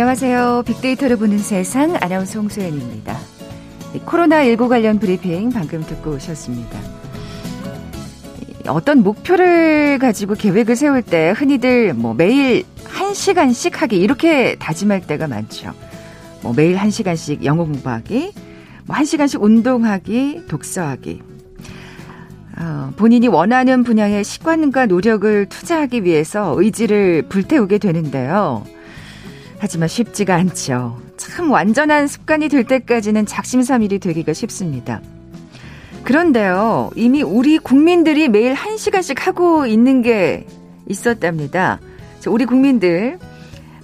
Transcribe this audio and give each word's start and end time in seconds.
안녕하세요. 0.00 0.62
빅데이터를 0.64 1.18
보는 1.18 1.36
세상 1.36 1.94
아나운서 2.00 2.40
홍소연입니다. 2.40 3.18
코로나19 4.06 4.70
관련 4.70 4.98
브리핑 4.98 5.50
방금 5.50 5.84
듣고 5.84 6.12
오셨습니다. 6.12 6.78
어떤 8.66 9.02
목표를 9.02 9.98
가지고 9.98 10.36
계획을 10.36 10.74
세울 10.74 11.02
때 11.02 11.34
흔히들 11.36 11.92
뭐 11.92 12.14
매일 12.14 12.64
1시간씩 12.86 13.76
하기 13.76 14.00
이렇게 14.00 14.54
다짐할 14.54 15.02
때가 15.02 15.26
많죠. 15.26 15.74
뭐 16.40 16.54
매일 16.56 16.78
1시간씩 16.78 17.44
영어 17.44 17.64
공부하기, 17.64 18.32
뭐 18.86 18.96
1시간씩 18.96 19.42
운동하기, 19.42 20.46
독서하기. 20.48 21.22
어, 22.58 22.92
본인이 22.96 23.28
원하는 23.28 23.84
분야의 23.84 24.24
시간과 24.24 24.86
노력을 24.86 25.46
투자하기 25.46 26.04
위해서 26.04 26.54
의지를 26.56 27.26
불태우게 27.28 27.76
되는데요. 27.76 28.64
하지만 29.60 29.88
쉽지가 29.88 30.34
않죠. 30.34 30.98
참 31.18 31.50
완전한 31.50 32.08
습관이 32.08 32.48
될 32.48 32.64
때까지는 32.64 33.26
작심삼일이 33.26 33.98
되기가 33.98 34.32
쉽습니다. 34.32 35.02
그런데요, 36.02 36.90
이미 36.96 37.22
우리 37.22 37.58
국민들이 37.58 38.28
매일 38.28 38.54
한시간씩 38.54 39.26
하고 39.26 39.66
있는 39.66 40.00
게 40.00 40.46
있었답니다. 40.88 41.78
우리 42.26 42.46
국민들 42.46 43.18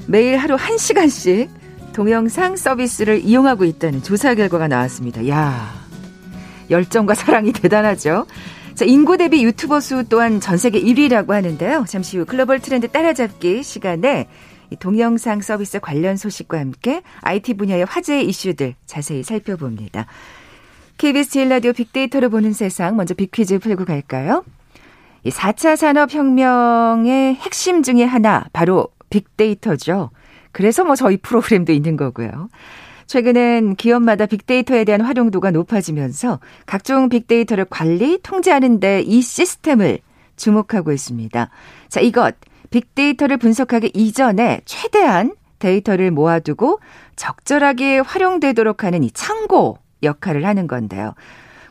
매일 0.07 0.39
하루 0.39 0.55
한시간씩 0.55 1.51
동영상 1.93 2.57
서비스를 2.57 3.21
이용하고 3.21 3.65
있다는 3.65 4.03
조사 4.03 4.35
결과가 4.35 4.69
나왔습니다. 4.69 5.29
야 5.29 5.75
열정과 6.71 7.15
사랑이 7.15 7.53
대단하죠. 7.53 8.27
자, 8.75 8.85
인구 8.85 9.17
대비 9.17 9.45
유튜버 9.45 9.81
수 9.81 10.05
또한 10.09 10.41
전 10.41 10.57
세계 10.59 10.81
1위라고 10.81 11.31
하는데요. 11.31 11.85
잠시 11.89 12.19
후 12.19 12.25
글로벌 12.25 12.61
트렌드 12.61 12.89
따라잡기 12.89 13.63
시간에 13.63 14.29
동영상 14.81 15.41
서비스 15.41 15.79
관련 15.79 16.17
소식과 16.17 16.59
함께 16.59 17.03
IT 17.23 17.55
분야의 17.55 17.85
화제의 17.85 18.27
이슈들 18.27 18.75
자세히 18.87 19.23
살펴봅니다. 19.23 20.07
KBS 20.99 21.31
제일 21.31 21.49
라디오 21.51 21.73
빅데이터를 21.73 22.29
보는 22.29 22.53
세상 22.53 22.97
먼저 22.97 23.15
빅퀴즈 23.15 23.61
풀고 23.61 23.85
갈까요? 23.85 24.45
이 25.23 25.31
4차 25.31 25.77
산업혁명의 25.77 27.35
핵심 27.37 27.83
중에 27.83 28.05
하나 28.05 28.47
바로 28.53 28.89
빅데이터죠. 29.11 30.11
그래서 30.53 30.85
뭐 30.85 30.97
저희 30.97 31.17
프로그램도 31.19 31.73
있는 31.73 31.97
거고요. 31.97 32.49
최근엔 33.07 33.77
기업마다 33.77 34.27
빅데이터에 34.27 34.85
대한 34.85 35.01
활용도가 35.01 35.51
높아지면서 35.51 36.41
각종 36.65 37.09
빅데이터를 37.09 37.67
관리, 37.69 38.19
통제하는데 38.23 39.03
이 39.03 39.23
시스템을 39.23 39.99
주목하고 40.37 40.93
있습니다. 40.93 41.51
자, 41.89 42.01
이것 42.01 42.35
빅데이터를 42.71 43.37
분석하기 43.37 43.93
이전에 43.95 44.61
최대한 44.65 45.35
데이터를 45.59 46.11
모아두고 46.11 46.81
적절하게 47.17 47.99
활용되도록 48.01 48.85
하는 48.85 49.05
이 49.05 49.11
창고 49.11 49.79
역할을 50.03 50.45
하는 50.45 50.67
건데요. 50.67 51.15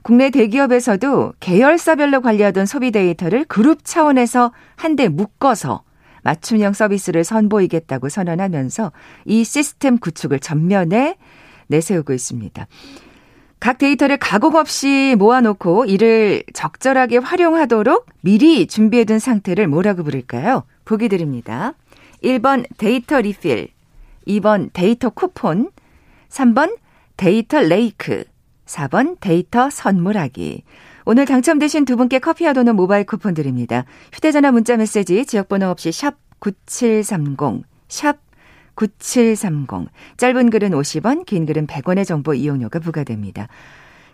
국내 0.01 0.29
대기업에서도 0.29 1.33
계열사별로 1.39 2.21
관리하던 2.21 2.65
소비 2.65 2.91
데이터를 2.91 3.45
그룹 3.45 3.83
차원에서 3.83 4.51
한데 4.75 5.07
묶어서 5.07 5.83
맞춤형 6.23 6.73
서비스를 6.73 7.23
선보이겠다고 7.23 8.09
선언하면서 8.09 8.91
이 9.25 9.43
시스템 9.43 9.97
구축을 9.97 10.39
전면에 10.39 11.17
내세우고 11.67 12.13
있습니다. 12.13 12.67
각 13.59 13.77
데이터를 13.77 14.17
가공 14.17 14.55
없이 14.55 15.15
모아놓고 15.17 15.85
이를 15.85 16.43
적절하게 16.53 17.17
활용하도록 17.17 18.05
미리 18.21 18.67
준비해둔 18.67 19.19
상태를 19.19 19.67
뭐라고 19.67 20.03
부를까요? 20.03 20.63
보기 20.85 21.09
드립니다. 21.09 21.73
1번 22.23 22.65
데이터 22.77 23.19
리필, 23.19 23.69
2번 24.27 24.69
데이터 24.73 25.09
쿠폰, 25.09 25.71
3번 26.29 26.77
데이터 27.17 27.59
lake, 27.59 28.23
4번 28.65 29.17
데이터 29.19 29.69
선물하기. 29.69 30.63
오늘 31.05 31.25
당첨되신 31.25 31.85
두 31.85 31.97
분께 31.97 32.19
커피와 32.19 32.53
도넛 32.53 32.75
모바일 32.75 33.05
쿠폰 33.05 33.33
드립니다. 33.33 33.85
휴대전화 34.13 34.51
문자 34.51 34.75
메시지 34.75 35.25
지역번호 35.25 35.67
없이 35.67 35.91
샵 35.91 36.15
9730, 36.39 37.63
샵 37.87 38.17
9730. 38.75 39.89
짧은 40.17 40.49
글은 40.49 40.71
50원, 40.71 41.25
긴 41.25 41.45
글은 41.45 41.67
100원의 41.67 42.05
정보 42.05 42.33
이용료가 42.33 42.79
부과됩니다. 42.79 43.47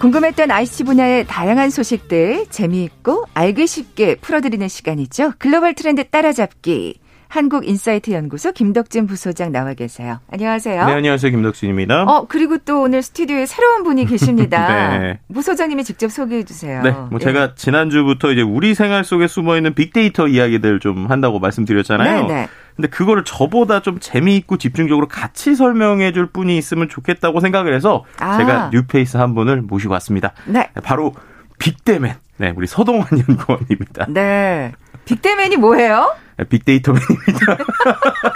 궁금했던 0.00 0.50
IC 0.50 0.84
분야의 0.84 1.26
다양한 1.26 1.68
소식들 1.68 2.46
재미있고 2.48 3.26
알기 3.34 3.66
쉽게 3.66 4.14
풀어드리는 4.16 4.66
시간이죠. 4.66 5.34
글로벌 5.38 5.74
트렌드 5.74 6.04
따라잡기. 6.08 6.98
한국인사이트 7.28 8.10
연구소 8.10 8.50
김덕진 8.50 9.06
부소장 9.06 9.52
나와 9.52 9.74
계세요. 9.74 10.18
안녕하세요. 10.32 10.86
네, 10.86 10.92
안녕하세요. 10.94 11.30
김덕진입니다. 11.30 12.02
어, 12.04 12.26
그리고 12.28 12.56
또 12.58 12.80
오늘 12.82 13.02
스튜디오에 13.02 13.46
새로운 13.46 13.84
분이 13.84 14.06
계십니다. 14.06 14.98
네. 14.98 15.18
부소장님이 15.32 15.84
직접 15.84 16.10
소개해 16.10 16.44
주세요. 16.44 16.82
네. 16.82 16.90
뭐 16.90 17.10
예. 17.14 17.18
제가 17.18 17.54
지난주부터 17.54 18.32
이제 18.32 18.42
우리 18.42 18.74
생활 18.74 19.04
속에 19.04 19.28
숨어 19.28 19.56
있는 19.58 19.74
빅데이터 19.74 20.26
이야기들 20.26 20.80
좀 20.80 21.06
한다고 21.08 21.38
말씀드렸잖아요. 21.38 22.26
네, 22.26 22.34
네. 22.34 22.48
근데 22.76 22.88
그거를 22.88 23.24
저보다 23.24 23.80
좀 23.80 23.98
재미있고 24.00 24.56
집중적으로 24.56 25.08
같이 25.08 25.54
설명해 25.54 26.12
줄 26.12 26.26
분이 26.26 26.56
있으면 26.56 26.88
좋겠다고 26.88 27.40
생각을 27.40 27.74
해서 27.74 28.04
아. 28.18 28.38
제가 28.38 28.70
뉴페이스 28.72 29.16
한 29.16 29.34
분을 29.34 29.62
모시고 29.62 29.92
왔습니다. 29.94 30.32
네. 30.46 30.70
바로 30.82 31.14
빅데맨. 31.58 32.14
네, 32.38 32.52
우리 32.56 32.66
서동환 32.66 33.06
연구원입니다. 33.28 34.06
네. 34.08 34.72
빅데맨이 35.04 35.56
뭐예요? 35.56 36.14
빅데이터맨입니다. 36.48 37.56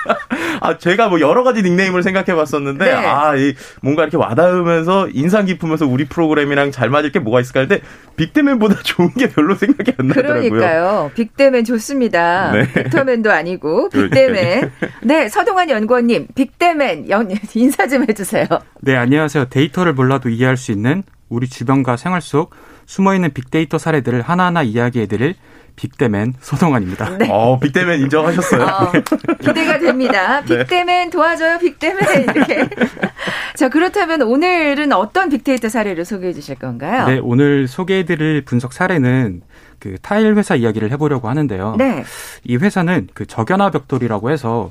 아, 0.65 0.79
제가 0.79 1.09
뭐 1.09 1.21
여러 1.21 1.45
가지 1.45 1.63
닉네임을 1.63 2.03
생각해 2.03 2.35
봤었는데, 2.35 2.87
네. 2.87 2.93
아, 2.93 3.37
이 3.37 3.55
뭔가 3.83 4.03
이렇게 4.03 4.17
와닿으면서 4.17 5.09
인상 5.13 5.45
깊으면서 5.45 5.87
우리 5.87 6.07
프로그램이랑 6.07 6.71
잘 6.71 6.89
맞을 6.89 7.13
게 7.13 7.19
뭐가 7.19 7.41
있을까 7.41 7.61
했는데, 7.61 7.85
빅데맨보다 8.17 8.77
좋은 8.83 9.13
게 9.13 9.29
별로 9.29 9.55
생각이 9.55 9.93
안 9.99 10.09
나더라고요. 10.09 10.49
그러니까요. 10.49 11.11
빅데맨 11.15 11.65
좋습니다. 11.65 12.53
네. 12.53 12.73
빅터맨도 12.73 13.31
아니고, 13.31 13.91
빅데맨. 13.93 14.71
네, 15.03 15.29
서동환 15.29 15.69
연구원님, 15.69 16.29
빅데맨 16.35 17.11
연, 17.11 17.31
인사 17.55 17.87
좀 17.87 18.09
해주세요. 18.09 18.47
네, 18.81 18.97
안녕하세요. 18.97 19.47
데이터를 19.51 19.93
몰라도 19.93 20.31
이해할 20.31 20.57
수 20.57 20.73
있는 20.73 21.03
우리 21.29 21.47
주변과 21.47 21.99
생활 21.99 22.23
속 22.23 22.55
숨어있는 22.87 23.35
빅데이터 23.35 23.77
사례들을 23.77 24.23
하나하나 24.23 24.63
이야기해드릴 24.63 25.35
빅데맨 25.77 26.35
소동환입니다. 26.41 27.19
네. 27.19 27.29
어, 27.31 27.59
빅데맨 27.59 28.01
인정하셨어요. 28.01 28.63
어, 28.63 28.93
기대가 29.41 29.79
됩니다. 29.79 30.43
네. 30.43 30.59
빅데맨 30.59 31.11
도와줘요, 31.11 31.59
빅데맨. 31.59 32.23
이렇게. 32.35 32.69
자, 33.57 33.69
그렇다면 33.69 34.23
오늘은 34.23 34.93
어떤 34.93 35.29
빅데이터 35.29 35.69
사례를 35.69 36.05
소개해 36.05 36.33
주실 36.33 36.57
건가요? 36.57 37.07
네, 37.07 37.21
오늘 37.23 37.67
소개해 37.67 38.05
드릴 38.05 38.45
분석 38.45 38.73
사례는 38.73 39.43
그 39.79 39.97
타일 40.01 40.37
회사 40.37 40.55
이야기를 40.55 40.91
해보려고 40.93 41.29
하는데요. 41.29 41.77
네. 41.79 42.05
이 42.45 42.57
회사는 42.57 43.09
그 43.13 43.27
적연화 43.27 43.71
벽돌이라고 43.71 44.31
해서 44.31 44.71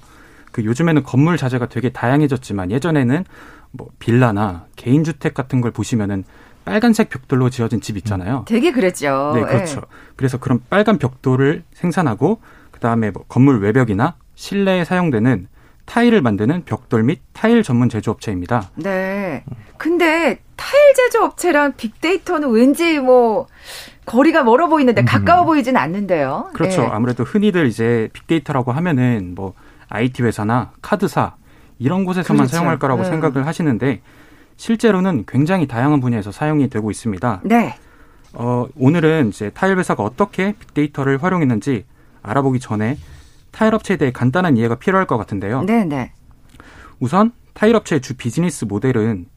그 0.52 0.64
요즘에는 0.64 1.04
건물 1.04 1.38
자재가 1.38 1.68
되게 1.68 1.90
다양해졌지만 1.90 2.72
예전에는 2.72 3.26
뭐 3.72 3.88
빌라나 4.00 4.66
개인 4.76 5.04
주택 5.04 5.34
같은 5.34 5.62
걸 5.62 5.72
보시면은 5.72 6.24
빨간색 6.66 7.10
벽돌로 7.10 7.50
지어진 7.50 7.82
집 7.82 7.98
있잖아요. 7.98 8.40
음, 8.40 8.46
되게 8.46 8.72
그랬죠. 8.72 9.34
네, 9.36 9.42
그렇죠. 9.42 9.82
네. 9.82 9.88
그래서 10.16 10.38
그런 10.38 10.62
빨간 10.70 10.98
벽돌을 10.98 11.64
생산하고 11.74 12.42
그다음에 12.72 13.12
뭐 13.12 13.24
건물 13.28 13.60
외벽이나 13.62 14.16
실내에 14.36 14.84
사용되는 14.86 15.48
타일을 15.86 16.22
만드는 16.22 16.64
벽돌 16.66 17.04
및 17.04 17.20
타일 17.34 17.64
전문 17.64 17.90
제조업체입니다. 17.90 18.70
네. 18.76 19.44
근데 19.78 20.40
타일 20.56 20.94
제조업체랑 20.96 21.74
빅데이터는 21.76 22.50
왠지 22.52 23.00
뭐 23.00 23.48
거리가 24.06 24.44
멀어 24.44 24.68
보이는데 24.68 25.02
음. 25.02 25.06
가까워 25.06 25.46
보이진 25.46 25.76
않는데요. 25.76 26.50
그렇죠. 26.54 26.82
네. 26.84 26.88
아무래도 26.88 27.24
흔히들 27.24 27.68
이제 27.68 28.10
빅데이터라고 28.14 28.72
하면은 28.72 29.34
뭐 29.36 29.54
IT 29.90 30.24
회사나 30.24 30.72
카드사 30.82 31.36
이런 31.80 32.06
곳에서만 32.06 32.46
그렇죠. 32.46 32.56
사용할 32.56 32.80
거라고 32.80 33.04
네. 33.04 33.10
생각을 33.10 33.46
하시는데 33.46 34.02
실제로는 34.58 35.26
굉장히 35.28 35.68
다양한 35.68 36.00
분야에서 36.00 36.32
사용이 36.32 36.70
되고 36.70 36.92
있습니다. 36.92 37.42
네. 37.44 37.76
어, 38.34 38.68
오늘은 38.76 39.30
이제 39.30 39.50
타일 39.52 39.78
회사가 39.78 40.04
어떻게 40.04 40.54
빅데이터를 40.54 41.22
활용했는지 41.22 41.86
알아보기 42.22 42.60
전에 42.60 42.98
타일 43.52 43.76
업체에 43.76 43.98
대해 43.98 44.12
간단한 44.12 44.58
이해가 44.58 44.76
필요할 44.76 45.06
것 45.06 45.18
같은데요. 45.18 45.64
네, 45.64 45.86
네. 45.86 46.12
우선 47.00 47.32
타일 47.54 47.76
업체의 47.76 48.02
주 48.02 48.16
비즈니스 48.16 48.66
모델은 48.66 49.28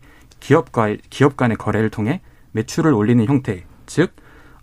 기업과 0.41 0.97
기업 1.11 1.37
간의 1.37 1.57
거래를 1.57 1.91
통해 1.91 2.21
매출을 2.53 2.93
올리는 2.93 3.25
형태, 3.27 3.65
즉 3.85 4.15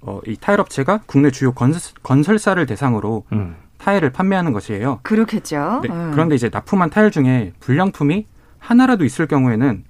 어, 0.02 0.20
이 0.26 0.36
타일 0.36 0.60
업체가 0.60 1.02
국내 1.06 1.30
주요 1.32 1.54
건설, 1.54 2.40
사를 2.40 2.66
대상으로 2.66 3.26
음. 3.32 3.56
타일을 3.78 4.12
판매하는 4.12 4.54
것이에요. 4.54 5.00
그렇겠죠. 5.04 5.82
네, 5.84 5.90
음. 5.90 6.12
그런데 6.12 6.36
이제 6.36 6.50
납품한 6.52 6.90
타일 6.90 7.12
중에 7.12 7.54
불량품이 7.60 8.26
하나라도 8.58 9.06
있을 9.06 9.28
경우에는 9.28 9.84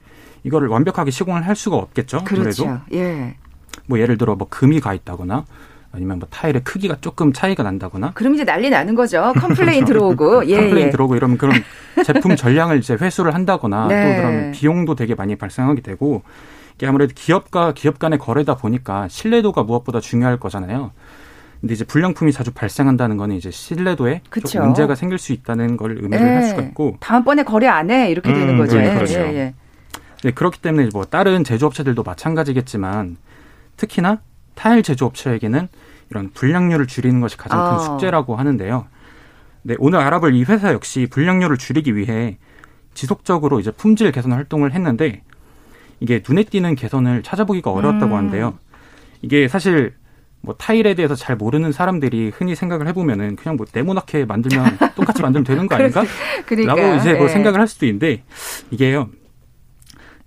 이거를 0.43 0.67
완벽하게 0.67 1.11
시공을 1.11 1.45
할 1.47 1.55
수가 1.55 1.77
없겠죠. 1.77 2.23
그렇죠. 2.23 2.63
그래도. 2.65 2.79
예. 2.93 3.35
뭐 3.87 3.99
예를 3.99 4.17
들어 4.17 4.35
뭐 4.35 4.47
금이 4.49 4.79
가 4.79 4.93
있다거나 4.93 5.45
아니면 5.91 6.19
뭐 6.19 6.27
타일의 6.29 6.63
크기가 6.63 6.97
조금 7.01 7.33
차이가 7.33 7.63
난다거나. 7.63 8.11
그럼 8.13 8.33
이제 8.35 8.43
난리 8.43 8.69
나는 8.69 8.95
거죠. 8.95 9.33
컴플레인 9.37 9.85
들어오고. 9.85 10.47
예, 10.49 10.55
컴플레인 10.57 10.87
예. 10.87 10.89
들어오고 10.91 11.15
이러면 11.15 11.37
그럼 11.37 11.55
제품 12.03 12.35
전량을 12.35 12.79
이제 12.79 12.95
회수를 12.99 13.33
한다거나 13.33 13.87
네. 13.87 14.15
또 14.15 14.21
그러면 14.21 14.51
비용도 14.51 14.95
되게 14.95 15.15
많이 15.15 15.35
발생하게 15.35 15.81
되고 15.81 16.23
이게 16.75 16.87
아무래도 16.87 17.13
기업과 17.15 17.73
기업 17.73 17.99
간의 17.99 18.17
거래다 18.19 18.55
보니까 18.55 19.07
신뢰도가 19.07 19.63
무엇보다 19.63 19.99
중요할 19.99 20.39
거잖아요. 20.39 20.91
근데 21.61 21.75
이제 21.75 21.85
불량품이 21.85 22.33
자주 22.33 22.51
발생한다는 22.51 23.15
거는 23.15 23.35
이제 23.37 23.49
신뢰도에 23.51 24.21
좀 24.49 24.63
문제가 24.65 24.95
생길 24.95 25.17
수 25.17 25.31
있다는 25.31 25.77
걸 25.77 25.91
의미를 26.01 26.25
네. 26.25 26.33
할 26.33 26.43
수가 26.43 26.61
있고 26.63 26.97
다음번에 26.99 27.43
거래 27.43 27.67
안 27.67 27.89
해 27.91 28.09
이렇게 28.09 28.29
음, 28.31 28.33
되는 28.35 28.57
거죠. 28.57 28.77
네, 28.77 28.93
그렇죠. 28.93 29.19
예, 29.19 29.33
예. 29.35 29.53
네, 30.23 30.31
그렇기 30.31 30.61
때문에 30.61 30.89
뭐 30.93 31.03
다른 31.03 31.43
제조업체들도 31.43 32.01
마찬가지겠지만 32.03 33.17
특히나 33.75 34.21
타일 34.55 34.81
제조업체에게는 34.81 35.67
이런 36.09 36.31
불량률을 36.31 36.87
줄이는 36.87 37.19
것이 37.19 37.35
가장 37.35 37.59
큰 37.59 37.75
아. 37.75 37.79
숙제라고 37.79 38.35
하는데요. 38.37 38.87
네, 39.63 39.75
오늘 39.79 39.99
알아볼 39.99 40.33
이 40.33 40.43
회사 40.43 40.71
역시 40.71 41.07
불량률을 41.09 41.57
줄이기 41.57 41.95
위해 41.95 42.37
지속적으로 42.93 43.59
이제 43.59 43.71
품질 43.71 44.11
개선 44.11 44.31
활동을 44.31 44.73
했는데 44.73 45.23
이게 45.99 46.21
눈에 46.27 46.43
띄는 46.43 46.75
개선을 46.75 47.23
찾아보기가 47.23 47.71
어려웠다고 47.71 48.13
음. 48.13 48.17
하는데요. 48.17 48.57
이게 49.21 49.47
사실 49.47 49.93
뭐 50.41 50.55
타일에 50.55 50.93
대해서 50.93 51.15
잘 51.15 51.35
모르는 51.35 51.71
사람들이 51.71 52.31
흔히 52.33 52.55
생각을 52.55 52.87
해보면은 52.87 53.35
그냥 53.35 53.57
뭐 53.57 53.65
네모나게 53.73 54.25
만들면 54.25 54.77
똑같이 54.95 55.21
만들면 55.21 55.45
되는 55.45 55.67
거 55.67 55.75
아닌가? 55.75 56.03
그러니까, 56.45 56.75
라고 56.75 56.95
이제 56.97 57.13
뭐 57.13 57.25
예. 57.25 57.29
생각을 57.29 57.59
할 57.59 57.67
수도 57.67 57.85
있는데 57.85 58.23
이게요 58.71 59.09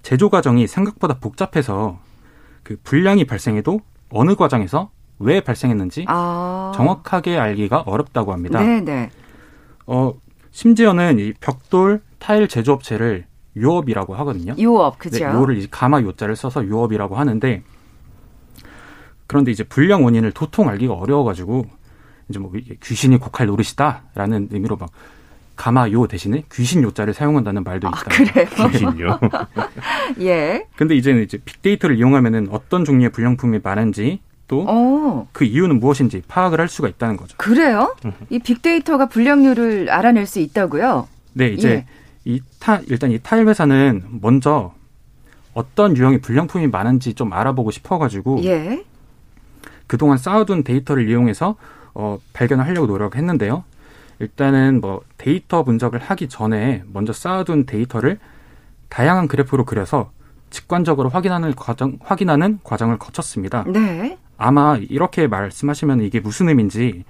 제조 0.07 0.31
과정이 0.31 0.69
생각보다 0.69 1.19
복잡해서 1.19 1.99
그 2.63 2.77
불량이 2.85 3.25
발생해도 3.25 3.81
어느 4.11 4.37
과정에서 4.37 4.93
왜 5.19 5.41
발생했는지 5.41 6.05
아. 6.07 6.71
정확하게 6.77 7.37
알기가 7.37 7.81
어렵다고 7.81 8.33
합니다. 8.33 8.61
네네. 8.61 8.81
네. 8.83 9.11
어, 9.85 10.15
심지어는 10.53 11.19
이 11.19 11.33
벽돌 11.41 12.03
타일 12.21 12.47
제조업체를 12.47 13.27
유업이라고 13.57 14.15
하거든요. 14.15 14.55
유업, 14.59 15.01
그죠. 15.01 15.27
네, 15.27 15.35
요를 15.35 15.57
이제 15.57 15.67
가마 15.69 16.03
요자를 16.03 16.37
써서 16.37 16.65
유업이라고 16.65 17.17
하는데 17.17 17.65
그런데 19.27 19.51
이제 19.51 19.65
불량 19.65 20.05
원인을 20.05 20.31
도통 20.31 20.69
알기가 20.69 20.95
어려워가지고 20.95 21.67
이제 22.29 22.39
뭐 22.39 22.53
귀신이 22.81 23.19
곡할 23.19 23.49
노릇이다라는 23.49 24.51
의미로 24.53 24.77
막 24.77 24.89
가마요 25.57 26.07
대신에 26.07 26.45
귀신 26.53 26.83
요자를 26.83 27.15
사용한다는 27.15 27.65
말도 27.65 27.89
있다. 27.89 27.99
아, 27.99 28.03
그래요? 28.05 28.47
귀신요. 28.71 29.19
예. 30.21 30.67
근데 30.77 30.95
이제는 30.95 31.23
이제 31.23 31.39
빅데이터를 31.45 31.97
이용하면은 31.97 32.49
어떤 32.51 32.85
종류의 32.85 33.11
불량품이 33.11 33.61
많은지 33.63 34.21
또그 34.49 34.69
어. 34.69 35.27
이유는 35.41 35.81
무엇인지 35.81 36.23
파악을 36.29 36.61
할 36.61 36.69
수가 36.69 36.89
있다는 36.89 37.17
거죠. 37.17 37.35
그래요? 37.37 37.97
이 38.31 38.39
빅데이터가 38.39 39.09
불량률을 39.09 39.91
알아낼 39.91 40.27
수 40.27 40.39
있다고요? 40.39 41.09
네, 41.33 41.49
이제 41.49 41.69
예. 41.69 41.87
이 42.25 42.41
타, 42.61 42.81
일단 42.89 43.11
이 43.11 43.19
타일 43.19 43.49
회사는 43.49 44.05
먼저 44.21 44.75
어떤 45.55 45.97
유형의 45.97 46.21
불량품이 46.21 46.69
많은지 46.69 47.15
좀 47.15 47.33
알아보고 47.33 47.71
싶어가지고 47.71 48.45
예. 48.45 48.85
그동안 49.87 50.19
쌓아둔 50.19 50.65
데이터를 50.65 51.09
이용해서 51.09 51.57
어, 51.95 52.19
발견을 52.35 52.67
하려고 52.67 52.87
노력했는데요. 52.87 53.65
일단은 54.19 54.81
뭐 54.81 55.03
데이터 55.19 55.63
분석을 55.63 56.01
하기 56.01 56.29
전에 56.29 56.83
먼저 56.93 57.13
쌓아둔 57.13 57.67
데이터를 57.67 58.19
다양한 58.89 59.29
그래프로 59.29 59.65
그려서 59.65 60.11
직관적으로 60.51 61.09
확인하는 61.09 61.55
과정 61.55 61.99
확인하는 62.01 62.61
과정을 62.63 62.99
거쳤습니다. 62.99 63.65
네. 63.67 64.17
아마 64.39 64.77
이렇게 64.77 65.27
말씀하시면 65.27 66.01
이게 66.03 66.21
무슨 66.21 66.49
의미인지 66.49 67.05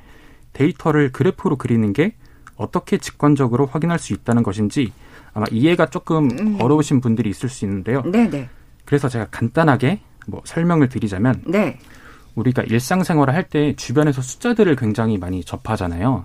데이터를 0.52 1.12
그래프로 1.12 1.56
그리는 1.56 1.92
게 1.92 2.14
어떻게 2.56 2.96
직관적으로 2.98 3.66
확인할 3.66 3.98
수 3.98 4.14
있다는 4.14 4.42
것인지 4.42 4.92
아마 5.34 5.44
이해가 5.50 5.86
조금 5.90 6.30
음. 6.30 6.58
어려우신 6.60 7.00
분들이 7.02 7.28
있을 7.28 7.48
수 7.50 7.66
있는데요. 7.66 8.02
네, 8.06 8.28
네. 8.30 8.48
그래서 8.86 9.08
제가 9.08 9.26
간단하게 9.30 10.00
뭐 10.26 10.40
설명을 10.44 10.88
드리자면 10.88 11.42
네. 11.46 11.78
우리가 12.34 12.62
일상생활을 12.62 13.34
할 13.34 13.44
때 13.48 13.74
주변에서 13.76 14.22
숫자들을 14.22 14.74
굉장히 14.76 15.18
많이 15.18 15.44
접하잖아요. 15.44 16.24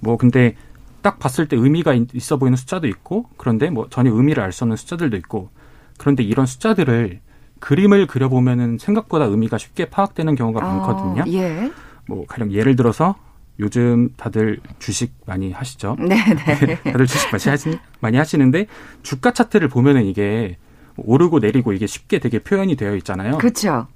뭐 0.00 0.16
근데 0.16 0.54
딱 1.02 1.18
봤을 1.18 1.46
때 1.46 1.56
의미가 1.56 1.94
있어 2.14 2.36
보이는 2.36 2.56
숫자도 2.56 2.86
있고 2.88 3.26
그런데 3.36 3.70
뭐 3.70 3.86
전혀 3.90 4.10
의미를 4.12 4.42
알 4.42 4.52
수 4.52 4.64
없는 4.64 4.76
숫자들도 4.76 5.16
있고 5.18 5.50
그런데 5.98 6.22
이런 6.22 6.46
숫자들을 6.46 7.20
그림을 7.60 8.06
그려보면은 8.06 8.78
생각보다 8.78 9.24
의미가 9.26 9.56
쉽게 9.58 9.86
파악되는 9.86 10.34
경우가 10.34 10.64
아, 10.64 10.68
많거든요. 10.68 11.24
예. 11.32 11.70
뭐 12.06 12.26
가령 12.26 12.52
예를 12.52 12.76
들어서 12.76 13.14
요즘 13.58 14.10
다들 14.16 14.60
주식 14.78 15.14
많이 15.24 15.50
하시죠? 15.52 15.96
네, 15.98 16.16
네. 16.16 16.76
다들 16.84 17.06
주식 17.06 17.30
많이, 17.32 17.42
하시, 17.48 17.78
많이 18.00 18.18
하시는데 18.18 18.66
주가 19.02 19.32
차트를 19.32 19.68
보면은 19.68 20.04
이게 20.04 20.58
오르고 20.98 21.38
내리고 21.38 21.72
이게 21.72 21.86
쉽게 21.86 22.18
되게 22.18 22.38
표현이 22.38 22.76
되어 22.76 22.94
있잖아요. 22.96 23.38
그렇죠. 23.38 23.86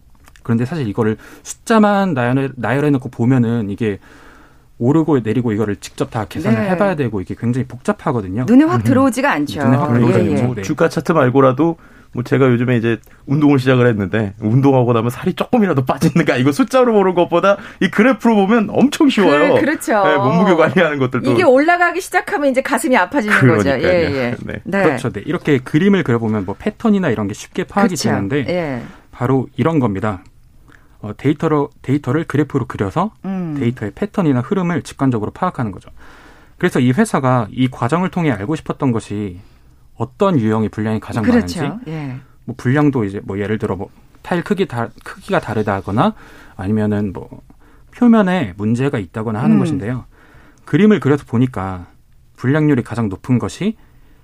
그런데 0.42 0.64
사실 0.64 0.88
이거를 0.88 1.18
숫자만 1.42 2.14
나열해, 2.14 2.50
나열해 2.56 2.90
놓고 2.90 3.10
보면은 3.10 3.68
이게 3.68 3.98
오르고 4.80 5.20
내리고 5.20 5.52
이거를 5.52 5.76
직접 5.76 6.10
다 6.10 6.24
계산을 6.28 6.62
네. 6.62 6.70
해봐야 6.70 6.96
되고 6.96 7.20
이게 7.20 7.36
굉장히 7.38 7.66
복잡하거든요. 7.66 8.46
눈에 8.48 8.64
확 8.64 8.82
들어오지가 8.82 9.30
않죠. 9.30 9.62
눈에 9.62 9.76
확 9.76 9.92
들어오지 9.92 10.18
예, 10.18 10.54
예. 10.56 10.62
주가 10.62 10.88
차트 10.88 11.12
말고라도 11.12 11.76
뭐 12.12 12.24
제가 12.24 12.46
요즘에 12.46 12.76
이제 12.76 12.98
운동을 13.26 13.58
시작을 13.60 13.86
했는데 13.86 14.34
운동하고 14.40 14.92
나면 14.92 15.10
살이 15.10 15.34
조금이라도 15.34 15.84
빠지는가 15.84 16.38
이거 16.38 16.50
숫자로 16.50 16.92
보는 16.92 17.14
것보다 17.14 17.58
이 17.80 17.88
그래프로 17.88 18.34
보면 18.34 18.68
엄청 18.70 19.08
쉬워요. 19.08 19.54
그, 19.60 19.64
렇죠 19.64 20.02
네, 20.02 20.16
몸무게 20.16 20.54
관리하는 20.54 20.98
것들도 20.98 21.30
이게 21.30 21.44
올라가기 21.44 22.00
시작하면 22.00 22.50
이제 22.50 22.62
가슴이 22.62 22.96
아파지는 22.96 23.36
그러니까요. 23.36 23.74
거죠. 23.76 23.86
예, 23.86 24.02
예. 24.02 24.36
네. 24.44 24.60
네. 24.64 24.82
그렇죠. 24.82 25.10
네. 25.10 25.22
이렇게 25.24 25.58
그림을 25.58 26.02
그려보면 26.02 26.46
뭐 26.46 26.56
패턴이나 26.58 27.10
이런 27.10 27.28
게 27.28 27.34
쉽게 27.34 27.64
파악이 27.64 27.88
그렇죠. 27.94 28.08
되는데 28.08 28.46
예. 28.48 28.82
바로 29.12 29.46
이런 29.56 29.78
겁니다. 29.78 30.24
어, 31.02 31.12
데이터로 31.16 31.70
데이터를 31.82 32.24
그래프로 32.24 32.66
그려서 32.66 33.12
음. 33.24 33.56
데이터의 33.58 33.92
패턴이나 33.94 34.40
흐름을 34.40 34.82
직관적으로 34.82 35.30
파악하는 35.30 35.72
거죠. 35.72 35.90
그래서 36.58 36.78
이 36.78 36.92
회사가 36.92 37.48
이 37.50 37.68
과정을 37.68 38.10
통해 38.10 38.30
알고 38.30 38.54
싶었던 38.56 38.92
것이 38.92 39.40
어떤 39.96 40.38
유형의 40.38 40.68
불량이 40.68 41.00
가장 41.00 41.22
그렇죠. 41.22 41.62
많은지, 41.62 41.90
예. 41.90 42.16
뭐 42.44 42.54
불량도 42.56 43.04
이제 43.04 43.20
뭐 43.24 43.38
예를 43.38 43.58
들어 43.58 43.76
뭐 43.76 43.88
타일 44.22 44.44
크기 44.44 44.66
다 44.66 44.90
크기가 45.04 45.40
다르다거나 45.40 46.14
아니면은 46.56 47.12
뭐 47.12 47.42
표면에 47.96 48.54
문제가 48.56 48.98
있다거나 48.98 49.42
하는 49.42 49.56
음. 49.56 49.60
것인데요. 49.60 50.04
그림을 50.66 51.00
그려서 51.00 51.24
보니까 51.26 51.86
분량률이 52.36 52.82
가장 52.82 53.08
높은 53.08 53.38
것이 53.38 53.76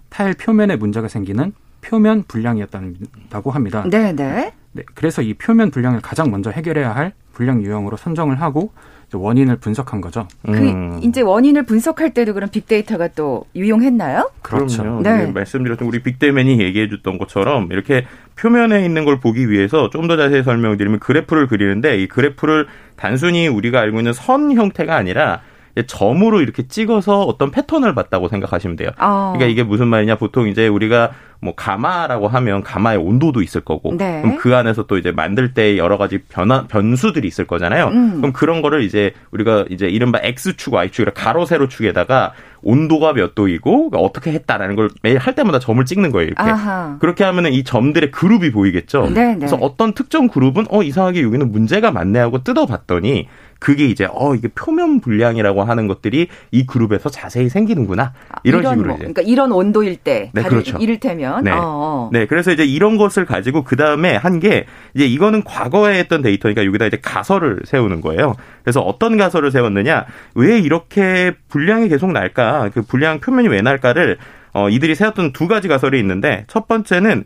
타일 0.09 0.35
표면에 0.35 0.77
문제가 0.77 1.09
생기는 1.09 1.53
표면 1.81 2.25
불량이었다고 2.29 3.51
합니다. 3.51 3.85
네, 3.89 4.13
네. 4.15 4.53
네, 4.77 4.83
그래서 4.95 5.23
이 5.23 5.35
표면 5.35 5.71
불량을 5.71 6.01
가장 6.01 6.31
먼저 6.31 6.51
해결해야 6.51 6.95
할 6.95 7.13
불량 7.33 7.63
유형으로 7.63 7.97
선정을 7.97 8.41
하고 8.41 8.71
원인을 9.13 9.57
분석한 9.57 10.01
거죠. 10.01 10.27
그 10.45 10.53
음. 10.53 10.99
이제 11.03 11.21
원인을 11.21 11.63
분석할 11.63 12.13
때도 12.13 12.35
그런 12.35 12.51
빅데이터가 12.51 13.09
또 13.09 13.47
유용했나요? 13.55 14.31
그렇죠. 14.43 14.83
그럼요. 14.83 15.03
네. 15.03 15.27
말씀드렸던 15.27 15.87
우리 15.87 16.03
빅데이맨이 16.03 16.61
얘기해줬던 16.61 17.17
것처럼 17.19 17.69
이렇게 17.71 18.05
표면에 18.37 18.85
있는 18.85 19.05
걸 19.05 19.21
보기 19.21 19.49
위해서 19.49 19.91
좀 19.91 20.07
더 20.07 20.17
자세히 20.17 20.43
설명드리면 20.45 21.01
그래프를 21.01 21.47
그리는데 21.49 21.99
이 21.99 22.07
그래프를 22.07 22.67
단순히 22.97 23.49
우리가 23.49 23.81
알고 23.81 23.99
있는 23.99 24.13
선 24.13 24.53
형태가 24.53 24.95
아니라 24.95 25.41
점으로 25.85 26.41
이렇게 26.41 26.67
찍어서 26.67 27.23
어떤 27.23 27.51
패턴을 27.51 27.95
봤다고 27.95 28.29
생각하시면 28.29 28.77
돼요. 28.77 28.91
어. 28.99 29.33
그러니까 29.35 29.47
이게 29.47 29.63
무슨 29.63 29.89
말이냐 29.89 30.17
보통 30.17 30.49
이제 30.49 30.69
우리가 30.69 31.13
뭐 31.41 31.55
가마라고 31.55 32.29
하면 32.29 32.63
가마의 32.63 32.99
온도도 32.99 33.43
있을 33.43 33.61
거고 33.61 33.97
네. 33.97 34.23
그럼 34.23 34.39
그 34.39 34.57
안에서 34.57 34.87
또 34.87 34.97
이제 34.97 35.13
만들 35.13 35.53
때 35.53 35.77
여러 35.77 35.99
가지 35.99 36.19
변화 36.19 36.67
변수들이 36.67 37.29
있을 37.29 37.47
거잖아요. 37.47 37.89
음. 37.89 38.17
그럼 38.17 38.33
그런 38.33 38.63
거를 38.63 38.83
이제 38.83 39.13
우리가 39.33 39.67
이제 39.71 39.87
이른바 39.87 40.19
x축, 40.23 40.73
y축이라 40.73 41.13
가로 41.13 41.45
세로 41.45 41.69
축에다가 41.69 42.33
온도가 42.63 43.13
몇 43.13 43.35
도이고 43.35 43.91
어떻게 43.95 44.33
했다라는 44.33 44.77
걸 44.77 44.89
매일 45.03 45.19
할 45.19 45.35
때마다 45.35 45.59
점을 45.59 45.85
찍는 45.85 46.11
거예요. 46.11 46.29
이렇게 46.29 46.43
아하. 46.43 46.97
그렇게 47.01 47.23
하면은 47.23 47.53
이 47.53 47.63
점들의 47.65 48.11
그룹이 48.11 48.51
보이겠죠. 48.51 49.11
네네. 49.13 49.27
네. 49.27 49.35
그래서 49.37 49.57
어떤 49.57 49.93
특정 49.93 50.29
그룹은 50.29 50.67
어 50.71 50.83
이상하게 50.83 51.23
여기는 51.23 51.53
문제가 51.53 51.91
많네 51.91 52.19
하고 52.19 52.43
뜯어봤더니 52.43 53.29
그게 53.59 53.87
이제 53.87 54.07
어 54.11 54.35
이게 54.35 54.49
표면 54.49 55.01
불량이라고 55.01 55.65
하는 55.65 55.87
것들이 55.89 56.29
이 56.51 56.67
그룹에서 56.67 57.09
자세히 57.09 57.49
생기는구나 57.49 58.13
이런, 58.45 58.61
이런 58.61 58.73
식으로 58.75 58.87
뭐, 58.89 58.97
이제 58.97 59.05
그러니까 59.05 59.23
이런 59.23 59.53
온도일 59.53 59.97
때 59.97 60.31
네, 60.35 60.43
그렇죠. 60.43 60.79
이를테면 60.79 61.45
네. 61.45 61.51
어. 61.55 62.11
네 62.13 62.27
그래서 62.27 62.53
이제 62.53 62.65
이런 62.65 62.97
것을 62.97 63.25
가지고 63.25 63.65
그 63.65 63.77
다음에 63.77 64.15
한 64.17 64.37
게 64.37 64.67
이제 64.95 65.07
이거는 65.07 65.45
과거에 65.45 65.99
했던 65.99 66.21
데이터니까 66.21 66.67
여기다 66.67 66.85
이제 66.87 66.99
가설을 67.01 67.61
세우는 67.65 68.03
거예요. 68.03 68.35
그래서 68.63 68.81
어떤 68.81 69.17
가설을 69.17 69.51
세웠느냐 69.51 70.05
왜 70.35 70.59
이렇게 70.59 71.35
불량이 71.49 71.89
계속 71.89 72.13
날까 72.13 72.71
그 72.75 72.83
불량 72.83 73.21
표면이 73.21 73.49
왜 73.49 73.63
날까를 73.63 74.19
어, 74.57 74.71
이들이 74.71 74.95
세웠던 74.95 75.33
두 75.33 75.49
가지 75.49 75.69
가설이 75.69 75.99
있는데 76.01 76.45
첫 76.49 76.67
번째는 76.67 77.25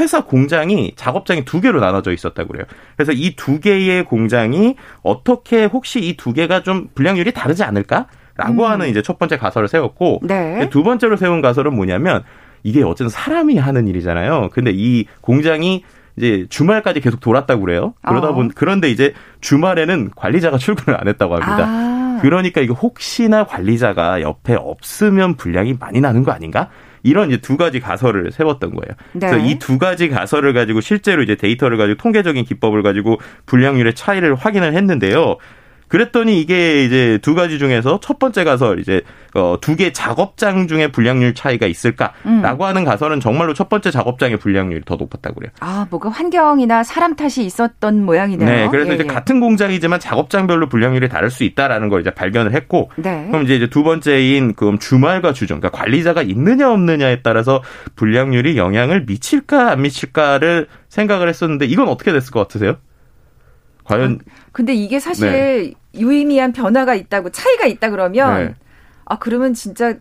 회사 0.00 0.24
공장이 0.24 0.94
작업장이 0.96 1.44
두 1.44 1.60
개로 1.60 1.78
나눠져 1.80 2.12
있었다고 2.12 2.48
그래요. 2.48 2.64
그래서 2.96 3.12
이 3.12 3.36
두 3.36 3.60
개의 3.60 4.04
공장이 4.04 4.74
어떻게 5.02 5.66
혹시 5.66 6.00
이 6.00 6.16
두 6.16 6.32
개가 6.32 6.62
좀 6.64 6.88
분량률이 6.94 7.32
다르지 7.32 7.62
않을까? 7.62 8.06
라고 8.36 8.64
음. 8.64 8.70
하는 8.70 8.88
이제 8.88 9.00
첫 9.02 9.18
번째 9.20 9.36
가설을 9.38 9.68
세웠고 9.68 10.20
네. 10.24 10.68
두 10.70 10.82
번째로 10.82 11.16
세운 11.16 11.40
가설은 11.40 11.72
뭐냐면 11.76 12.24
이게 12.64 12.82
어쨌든 12.82 13.08
사람이 13.08 13.56
하는 13.58 13.86
일이잖아요. 13.86 14.48
근데 14.52 14.72
이 14.74 15.06
공장이 15.20 15.84
이제 16.16 16.46
주말까지 16.48 17.00
계속 17.00 17.20
돌았다고 17.20 17.60
그래요. 17.60 17.94
그러다 18.04 18.30
어. 18.30 18.34
본 18.34 18.50
그런데 18.52 18.90
이제 18.90 19.14
주말에는 19.40 20.10
관리자가 20.16 20.58
출근을 20.58 21.00
안 21.00 21.06
했다고 21.06 21.34
합니다. 21.36 21.64
아. 21.68 22.03
그러니까 22.24 22.62
이게 22.62 22.72
혹시나 22.72 23.44
관리자가 23.44 24.22
옆에 24.22 24.54
없으면 24.54 25.36
분량이 25.36 25.74
많이 25.78 26.00
나는 26.00 26.24
거 26.24 26.32
아닌가? 26.32 26.70
이런 27.02 27.28
이제 27.28 27.36
두 27.38 27.58
가지 27.58 27.80
가설을 27.80 28.32
세웠던 28.32 28.70
거예요. 28.74 28.94
네. 29.12 29.28
그래서 29.28 29.46
이 29.46 29.58
두 29.58 29.76
가지 29.78 30.08
가설을 30.08 30.54
가지고 30.54 30.80
실제로 30.80 31.22
이제 31.22 31.34
데이터를 31.34 31.76
가지고 31.76 31.98
통계적인 31.98 32.46
기법을 32.46 32.82
가지고 32.82 33.18
분량률의 33.44 33.94
차이를 33.94 34.36
확인을 34.36 34.72
했는데요. 34.72 35.36
그랬더니 35.94 36.40
이게 36.40 36.84
이제 36.84 37.20
두 37.22 37.36
가지 37.36 37.60
중에서 37.60 38.00
첫 38.00 38.18
번째 38.18 38.42
가설 38.42 38.80
이제 38.80 39.02
어, 39.34 39.58
두 39.60 39.76
개 39.76 39.92
작업장 39.92 40.66
중에 40.66 40.88
불량률 40.88 41.34
차이가 41.34 41.66
있을까라고 41.66 42.18
음. 42.26 42.60
하는 42.62 42.84
가설은 42.84 43.20
정말로 43.20 43.54
첫 43.54 43.68
번째 43.68 43.92
작업장의 43.92 44.38
불량률이 44.38 44.82
더 44.86 44.96
높았다고 44.96 45.36
그래요. 45.36 45.52
아, 45.60 45.86
뭐가 45.90 46.08
환경이나 46.08 46.82
사람 46.82 47.14
탓이 47.14 47.44
있었던 47.44 48.04
모양이네요. 48.04 48.48
네, 48.48 48.68
그래서 48.72 48.90
예, 48.90 48.94
이제 48.96 49.04
예. 49.04 49.06
같은 49.06 49.38
공장이지만 49.38 50.00
작업장별로 50.00 50.68
불량률이 50.68 51.08
다를 51.08 51.30
수 51.30 51.44
있다라는 51.44 51.88
걸 51.88 52.00
이제 52.00 52.10
발견을 52.10 52.54
했고, 52.54 52.90
네. 52.96 53.28
그럼 53.30 53.44
이제 53.44 53.68
두 53.68 53.84
번째인 53.84 54.54
그 54.54 54.76
주말과 54.80 55.32
주중, 55.32 55.60
그러니까 55.60 55.78
관리자가 55.78 56.22
있느냐 56.22 56.72
없느냐에 56.72 57.22
따라서 57.22 57.62
불량률이 57.94 58.56
영향을 58.56 59.04
미칠까 59.06 59.70
안 59.70 59.82
미칠까를 59.82 60.66
생각을 60.88 61.28
했었는데 61.28 61.66
이건 61.66 61.88
어떻게 61.88 62.12
됐을 62.12 62.32
것 62.32 62.40
같으세요? 62.40 62.78
과연 63.84 64.20
아, 64.20 64.30
근데 64.52 64.74
이게 64.74 64.98
사실 64.98 65.30
네. 65.30 65.72
유의미한 65.94 66.52
변화가 66.52 66.94
있다고 66.94 67.30
차이가 67.30 67.66
있다 67.66 67.90
그러면 67.90 68.44
네. 68.44 68.54
아 69.04 69.18
그러면 69.18 69.54
진짜 69.54 69.94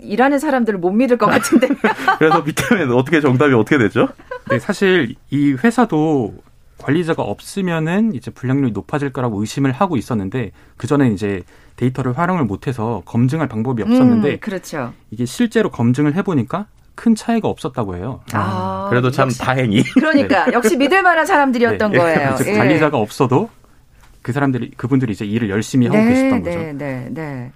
일하는 0.00 0.38
사람들을 0.38 0.78
못 0.78 0.90
믿을 0.90 1.16
것 1.16 1.26
같은데. 1.26 1.68
그래서 2.18 2.44
비타민 2.44 2.90
어떻게 2.92 3.20
정답이 3.20 3.54
어떻게 3.54 3.78
되죠? 3.78 4.08
네, 4.50 4.58
사실 4.58 5.14
이 5.30 5.52
회사도 5.52 6.34
관리자가 6.78 7.22
없으면은 7.22 8.14
이제 8.14 8.30
불량률이 8.30 8.72
높아질 8.72 9.12
거라고 9.12 9.40
의심을 9.40 9.72
하고 9.72 9.96
있었는데 9.96 10.52
그 10.76 10.86
전에 10.86 11.10
이제 11.10 11.42
데이터를 11.76 12.16
활용을 12.16 12.44
못해서 12.44 13.02
검증할 13.04 13.48
방법이 13.48 13.82
없었는데 13.82 14.32
음, 14.34 14.38
그렇죠. 14.40 14.92
이게 15.10 15.24
실제로 15.24 15.70
검증을 15.70 16.14
해보니까 16.14 16.66
큰 16.98 17.14
차이가 17.14 17.46
없었다고 17.46 17.94
해요. 17.94 18.20
아, 18.32 18.88
그래도 18.90 19.12
참 19.12 19.28
역시, 19.28 19.38
다행히. 19.38 19.84
그러니까 19.94 20.46
네. 20.46 20.52
역시 20.52 20.76
믿을 20.76 21.00
만한 21.02 21.24
사람들이었던 21.26 21.92
네, 21.92 21.98
거예요. 21.98 22.36
예. 22.44 22.52
관리자가 22.54 22.98
없어도 22.98 23.48
그 24.20 24.32
사람들이 24.32 24.72
그분들이 24.76 25.12
이제 25.12 25.24
일을 25.24 25.48
열심히 25.48 25.86
하고 25.86 25.96
네, 25.96 26.08
계셨던 26.08 26.42
거죠. 26.42 26.58
네, 26.58 26.72
네, 26.72 27.08
네. 27.10 27.52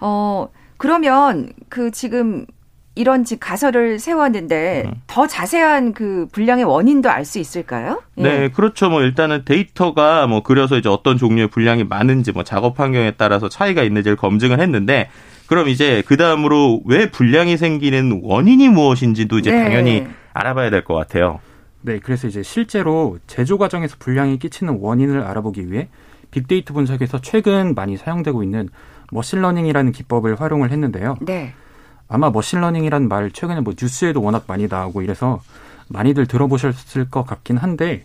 어 0.00 0.48
그러면 0.78 1.52
그 1.68 1.90
지금 1.90 2.46
이런 2.94 3.24
즉 3.24 3.40
가설을 3.40 3.98
세웠는데 3.98 4.84
음. 4.86 4.94
더 5.06 5.26
자세한 5.26 5.92
그 5.92 6.26
불량의 6.32 6.64
원인도 6.64 7.10
알 7.10 7.26
수 7.26 7.38
있을까요? 7.38 8.02
예. 8.16 8.22
네, 8.22 8.48
그렇죠. 8.48 8.88
뭐 8.88 9.02
일단은 9.02 9.44
데이터가 9.44 10.26
뭐 10.26 10.42
그려서 10.42 10.78
이제 10.78 10.88
어떤 10.88 11.18
종류의 11.18 11.48
불량이 11.48 11.84
많은지 11.84 12.32
뭐 12.32 12.42
작업 12.42 12.80
환경에 12.80 13.12
따라서 13.18 13.50
차이가 13.50 13.82
있는지를 13.82 14.16
검증을 14.16 14.60
했는데 14.60 15.10
그럼 15.48 15.68
이제 15.68 16.02
그 16.06 16.16
다음으로 16.16 16.82
왜 16.84 17.10
불량이 17.10 17.56
생기는 17.56 18.20
원인이 18.22 18.68
무엇인지도 18.68 19.38
이제 19.38 19.50
네. 19.50 19.64
당연히 19.64 20.06
알아봐야 20.34 20.70
될 20.70 20.84
것 20.84 20.94
같아요. 20.94 21.40
네, 21.80 21.98
그래서 22.00 22.28
이제 22.28 22.42
실제로 22.42 23.18
제조 23.26 23.56
과정에서 23.56 23.96
불량에 23.98 24.38
끼치는 24.38 24.78
원인을 24.80 25.22
알아보기 25.22 25.70
위해 25.72 25.88
빅데이터 26.30 26.74
분석에서 26.74 27.20
최근 27.22 27.74
많이 27.74 27.96
사용되고 27.96 28.42
있는 28.42 28.68
머신러닝이라는 29.10 29.92
기법을 29.92 30.40
활용을 30.40 30.70
했는데요. 30.70 31.16
네. 31.22 31.54
아마 32.08 32.30
머신러닝이라는 32.30 33.08
말 33.08 33.30
최근에 33.30 33.60
뭐 33.60 33.74
뉴스에도 33.80 34.22
워낙 34.22 34.44
많이 34.46 34.66
나오고 34.68 35.02
이래서 35.02 35.40
많이들 35.88 36.26
들어보셨을 36.26 37.08
것 37.10 37.24
같긴 37.26 37.56
한데 37.56 38.04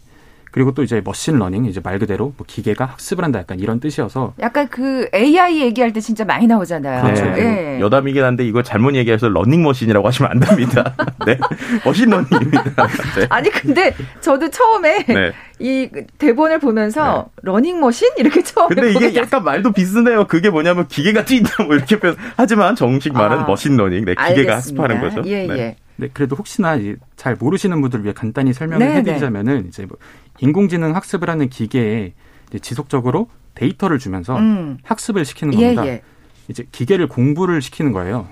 그리고 0.54 0.72
또 0.72 0.84
이제 0.84 1.02
머신 1.04 1.40
러닝 1.40 1.66
이제 1.66 1.82
말 1.84 1.98
그대로 1.98 2.32
뭐 2.38 2.46
기계가 2.46 2.86
학습을 2.86 3.24
한다 3.24 3.40
약간 3.40 3.60
이런 3.60 3.80
뜻이어서 3.80 4.36
약간 4.40 4.68
그 4.70 5.10
AI 5.12 5.62
얘기할 5.62 5.92
때 5.94 6.00
진짜 6.00 6.24
많이 6.26 6.46
나오잖아요. 6.46 7.02
그렇죠. 7.02 7.26
네. 7.26 7.80
여담이긴 7.80 8.24
한데 8.24 8.46
이거 8.46 8.62
잘못 8.62 8.94
얘기해서 8.94 9.30
러닝 9.30 9.64
머신이라고 9.64 10.08
하시면 10.08 10.30
안 10.32 10.40
됩니다. 10.40 10.94
네. 11.26 11.40
머신 11.84 12.12
러닝입니다. 12.12 12.88
네. 13.18 13.26
아니 13.30 13.50
근데 13.50 13.96
저도 14.22 14.52
처음에 14.52 15.04
네. 15.08 15.32
이 15.58 15.90
대본을 16.20 16.60
보면서 16.60 17.32
네. 17.38 17.42
러닝 17.42 17.80
머신 17.80 18.10
이렇게 18.18 18.44
처음에 18.44 18.76
근데 18.76 18.92
이게 18.92 19.16
약간 19.16 19.44
말도 19.44 19.72
비슷해요. 19.72 20.28
그게 20.28 20.52
뭐냐면 20.52 20.88
기계가 20.88 21.26
뛴다 21.26 21.64
뭐 21.64 21.74
이렇게 21.74 21.98
표현 21.98 22.16
하지만 22.38 22.76
정식 22.76 23.12
말은 23.14 23.40
아, 23.40 23.46
머신 23.48 23.76
러닝. 23.76 24.06
네, 24.06 24.14
기계가 24.14 24.24
알겠습니다. 24.24 24.56
학습하는 24.56 25.02
거죠. 25.02 25.24
예, 25.28 25.48
네. 25.48 25.58
예. 25.58 25.76
네, 25.96 26.10
그래도 26.12 26.36
혹시나 26.36 26.78
잘 27.16 27.36
모르시는 27.36 27.82
분들을 27.82 28.04
위해 28.04 28.14
간단히 28.14 28.54
설명을 28.54 28.86
네, 28.86 28.96
해드리자면은 28.96 29.68
이제 29.68 29.86
뭐 29.86 29.98
인공지능 30.40 30.96
학습을 30.96 31.30
하는 31.30 31.50
기계에 31.50 32.14
지속적으로 32.62 33.30
데이터를 33.56 34.00
주면서 34.00 34.38
음. 34.38 34.78
학습을 34.84 35.26
시키는 35.26 35.54
예, 35.56 35.58
겁니다. 35.58 35.86
예, 35.86 35.90
예. 35.92 36.02
이제 36.48 36.66
기계를 36.72 37.08
공부를 37.08 37.62
시키는 37.62 37.92
거예요. 37.94 38.28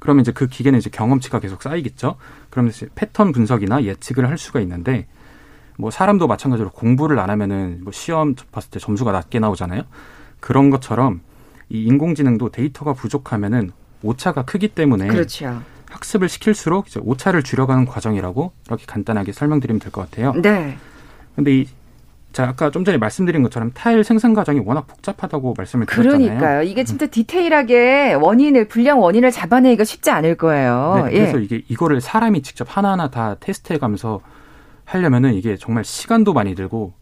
그러면 0.00 0.20
이제 0.20 0.32
그 0.32 0.48
기계는 0.48 0.78
이제 0.78 0.90
경험치가 0.90 1.40
계속 1.40 1.62
쌓이겠죠. 1.62 2.16
그러면 2.50 2.72
이제 2.72 2.88
패턴 2.94 3.32
분석이나 3.32 3.84
예측을 3.84 4.28
할 4.28 4.36
수가 4.36 4.60
있는데 4.60 5.06
뭐 5.78 5.90
사람도 5.90 6.26
마찬가지로 6.26 6.70
공부를 6.70 7.18
안 7.18 7.30
하면은 7.30 7.80
뭐 7.82 7.92
시험 7.92 8.34
봤을 8.52 8.70
때 8.70 8.78
점수가 8.78 9.12
낮게 9.12 9.38
나오잖아요. 9.38 9.82
그런 10.40 10.70
것처럼 10.70 11.20
이 11.70 11.84
인공지능도 11.84 12.50
데이터가 12.50 12.92
부족하면은 12.92 13.72
오차가 14.02 14.44
크기 14.44 14.68
때문에 14.68 15.06
그렇죠. 15.06 15.62
학습을 15.94 16.28
시킬수록 16.28 16.88
이제 16.88 17.00
오차를 17.02 17.42
줄여가는 17.42 17.86
과정이라고 17.86 18.52
이렇게 18.66 18.84
간단하게 18.86 19.32
설명드리면 19.32 19.80
될 19.80 19.92
것 19.92 20.10
같아요. 20.10 20.32
네. 20.40 20.76
근데 21.36 21.58
이 21.60 21.66
자, 22.32 22.48
아까 22.48 22.70
좀 22.70 22.84
전에 22.84 22.98
말씀드린 22.98 23.44
것처럼 23.44 23.70
타일 23.74 24.02
생산 24.02 24.34
과정이 24.34 24.60
워낙 24.64 24.88
복잡하다고 24.88 25.54
말씀을 25.56 25.86
드렸잖아요. 25.86 26.18
그러니까요. 26.18 26.62
이게 26.62 26.82
진짜 26.82 27.06
디테일하게 27.06 28.14
원인을 28.14 28.66
불량 28.66 29.00
원인을 29.00 29.30
잡아내기가 29.30 29.84
쉽지 29.84 30.10
않을 30.10 30.34
거예요. 30.36 31.02
네, 31.04 31.12
그래서 31.12 31.38
예. 31.38 31.44
이게 31.44 31.62
이거를 31.68 32.00
사람이 32.00 32.42
직접 32.42 32.66
하나하나 32.76 33.08
다 33.10 33.36
테스트해 33.38 33.78
가면서 33.78 34.20
하려면은 34.84 35.34
이게 35.34 35.56
정말 35.56 35.84
시간도 35.84 36.32
많이 36.32 36.56
들고 36.56 36.92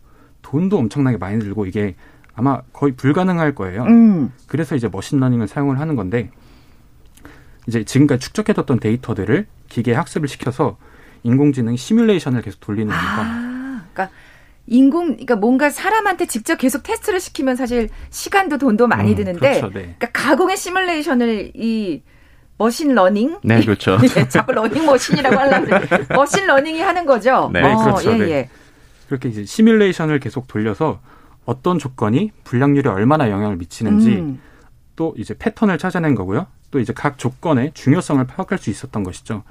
돈도 0.43 0.77
엄청나게 0.77 1.17
많이 1.17 1.39
들고 1.39 1.65
이게 1.65 1.95
아마 2.35 2.61
거의 2.75 2.93
불가능할 2.93 3.55
거예요. 3.55 3.85
음. 3.85 4.33
그래서 4.47 4.75
이제 4.77 4.89
머신러닝을 4.93 5.49
사용을 5.49 5.81
하는 5.81 5.97
건데 5.97 6.31
이제 7.67 7.85
지금까지 7.85 8.21
축적해뒀던 8.21 8.81
데이터들을 8.81 9.47
기계 9.69 9.95
학습을 9.95 10.29
시켜서 10.29 10.77
인공지능 11.23 11.77
시뮬레이션을 11.77 12.43
계속 12.43 12.61
돌리는 12.61 12.89
겁니다. 12.89 13.23
아, 13.23 13.85
그러니까 13.93 14.15
인공, 14.67 15.13
그러니까 15.13 15.37
뭔가 15.37 15.71
사람한테 15.71 16.27
직접 16.27 16.57
계속 16.57 16.83
테스트를 16.83 17.21
시키면 17.21 17.57
사실 17.57 17.89
시간도 18.11 18.59
돈도 18.59 18.87
많이 18.87 19.11
음, 19.11 19.17
드는데, 19.17 19.39
그렇죠, 19.39 19.67
네. 19.69 19.95
그러니까 19.99 20.11
가공의 20.13 20.57
시뮬레이션을 20.57 21.53
이 21.55 22.03
머신 22.59 22.95
러닝, 22.95 23.39
네, 23.43 23.61
그렇죠. 23.61 23.99
예, 24.17 24.29
자꾸 24.29 24.53
러닝 24.53 24.87
머신이라고 24.87 25.37
하려면 25.37 25.83
머신 26.15 26.47
러닝이 26.47 26.81
하는 26.81 27.07
거죠. 27.07 27.51
네, 27.53 27.63
어, 27.63 27.85
그렇죠. 27.85 28.13
예, 28.13 28.17
네. 28.17 28.31
예. 28.31 28.49
그렇게 29.09 29.29
이제 29.29 29.45
시뮬레이션을 29.45 30.21
계속 30.21 30.47
돌려서 30.47 31.01
어떤 31.45 31.79
조건이 31.79 32.31
불량률에 32.45 32.89
얼마나 32.89 33.31
영향을 33.31 33.57
미치는지 33.57 34.11
음. 34.11 34.41
또 34.95 35.15
이제 35.19 35.35
패턴을 35.37 35.79
찾아낸 35.79 36.15
거고요. 36.15 36.47
또 36.73 36.81
이제 36.81 36.93
각 36.93 37.19
조건의 37.19 37.71
중요성을 37.75 38.27
파악할 38.27 38.59
수 38.59 38.71
있었던 38.71 39.05
것이죠. 39.05 39.45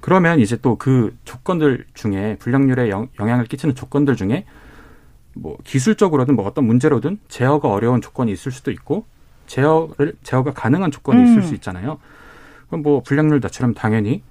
그러면 0.00 0.38
이제 0.40 0.56
또 0.56 0.76
그 0.76 1.14
조건들 1.24 1.84
중에 1.92 2.36
불량률에 2.38 2.88
영, 2.88 3.08
향을 3.18 3.44
끼치는 3.46 3.74
조건들 3.74 4.16
중에 4.16 4.46
뭐 5.34 5.58
기술적으로든 5.64 6.36
뭐 6.36 6.46
어떤 6.46 6.64
문제로든 6.64 7.18
제어가 7.28 7.68
어려운 7.68 8.00
조건이 8.00 8.32
있을 8.32 8.52
수도 8.52 8.70
있고 8.70 9.04
제어를 9.46 10.14
제어가 10.22 10.52
가능한 10.54 10.90
조건이 10.90 11.20
음. 11.20 11.26
있을 11.26 11.42
수 11.42 11.54
있잖아요. 11.54 11.98
그럼 12.68 12.82
뭐 12.82 13.02
불량률 13.02 13.40
낮추려면 13.40 13.74
당연히 13.74 14.22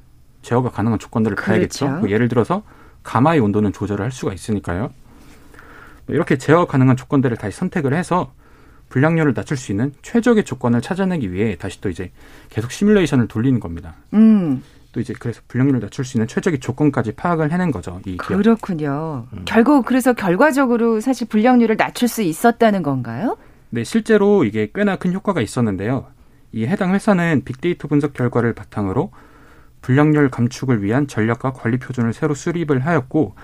제어가 0.41 0.69
가능한 0.69 0.99
조건들을 0.99 1.35
그렇죠. 1.35 1.51
봐야겠죠. 1.51 1.87
뭐 1.99 2.09
예를 2.09 2.29
들어서 2.29 2.63
가마의 3.03 3.41
온도는 3.41 3.73
조절을 3.73 4.03
할 4.03 4.11
수가 4.11 4.33
있으니까요. 4.33 4.91
이렇게 6.07 6.37
제어 6.37 6.65
가능한 6.65 6.95
조건들을 6.95 7.35
다시 7.35 7.57
선택을 7.57 7.93
해서 7.93 8.31
불량률을 8.89 9.33
낮출 9.33 9.57
수 9.57 9.71
있는 9.71 9.93
최적의 10.01 10.45
조건을 10.45 10.81
찾아내기 10.81 11.31
위해 11.33 11.55
다시 11.57 11.81
또 11.81 11.89
이제 11.89 12.11
계속 12.49 12.71
시뮬레이션을 12.71 13.27
돌리는 13.27 13.59
겁니다. 13.59 13.95
음. 14.13 14.63
또 14.93 14.99
이제 15.01 15.13
그래서 15.19 15.41
불량률을 15.47 15.81
낮출 15.81 16.05
수 16.05 16.17
있는 16.17 16.27
최적의 16.27 16.59
조건까지 16.59 17.13
파악을 17.13 17.51
해낸 17.51 17.71
거죠. 17.71 17.99
이 18.05 18.17
그렇군요. 18.17 19.27
음. 19.33 19.41
결국 19.45 19.85
그래서 19.85 20.13
결과적으로 20.13 21.01
사실 21.01 21.27
불량률을 21.27 21.75
낮출 21.77 22.07
수 22.07 22.21
있었다는 22.21 22.83
건가요? 22.83 23.37
네, 23.69 23.83
실제로 23.83 24.45
이게 24.45 24.71
꽤나 24.73 24.95
큰 24.95 25.13
효과가 25.13 25.41
있었는데요. 25.41 26.07
이 26.53 26.65
해당 26.65 26.93
회사는 26.93 27.41
빅데이터 27.43 27.89
분석 27.89 28.13
결과를 28.13 28.53
바탕으로 28.53 29.11
불량률 29.81 30.29
감축을 30.29 30.81
위한 30.81 31.07
전략과 31.07 31.51
관리 31.53 31.77
표준을 31.77 32.13
새로 32.13 32.33
수립을 32.33 32.85
하였고 32.85 33.35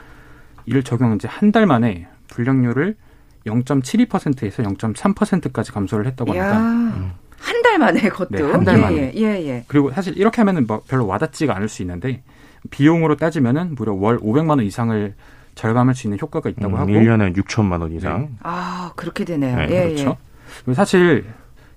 이를 0.65 0.83
적용 0.83 1.13
이제 1.15 1.27
한 1.27 1.51
달 1.51 1.65
만에 1.67 2.07
불량률을 2.29 2.95
0.72%에서 3.45 4.63
0.3%까지 4.63 5.71
감소를 5.71 6.05
했다고 6.07 6.31
합니다. 6.31 6.59
음. 6.59 7.11
한달 7.37 7.77
만에 7.77 7.99
그것도. 8.01 8.29
네, 8.31 8.41
한달 8.41 8.77
예, 8.77 8.81
만에. 8.81 9.13
예, 9.15 9.21
예, 9.21 9.47
예. 9.47 9.65
그리고 9.67 9.91
사실 9.91 10.17
이렇게 10.17 10.41
하면은 10.41 10.65
뭐 10.65 10.81
별로 10.87 11.05
와닿지가 11.05 11.55
않을 11.55 11.67
수 11.67 11.81
있는데 11.81 12.23
비용으로 12.69 13.17
따지면은 13.17 13.75
무려 13.75 13.93
월 13.93 14.17
500만 14.17 14.49
원 14.49 14.61
이상을 14.61 15.13
절감할 15.55 15.93
수 15.93 16.07
있는 16.07 16.17
효과가 16.21 16.49
있다고 16.49 16.75
음, 16.75 16.79
하고 16.79 16.91
1년에 16.91 17.35
6천만 17.35 17.81
원 17.81 17.91
이상. 17.91 18.21
네. 18.21 18.29
아, 18.43 18.93
그렇게 18.95 19.25
되네요. 19.25 19.57
네, 19.57 19.67
예, 19.69 19.83
그렇죠. 19.89 20.17
예. 20.69 20.73
사실 20.73 21.25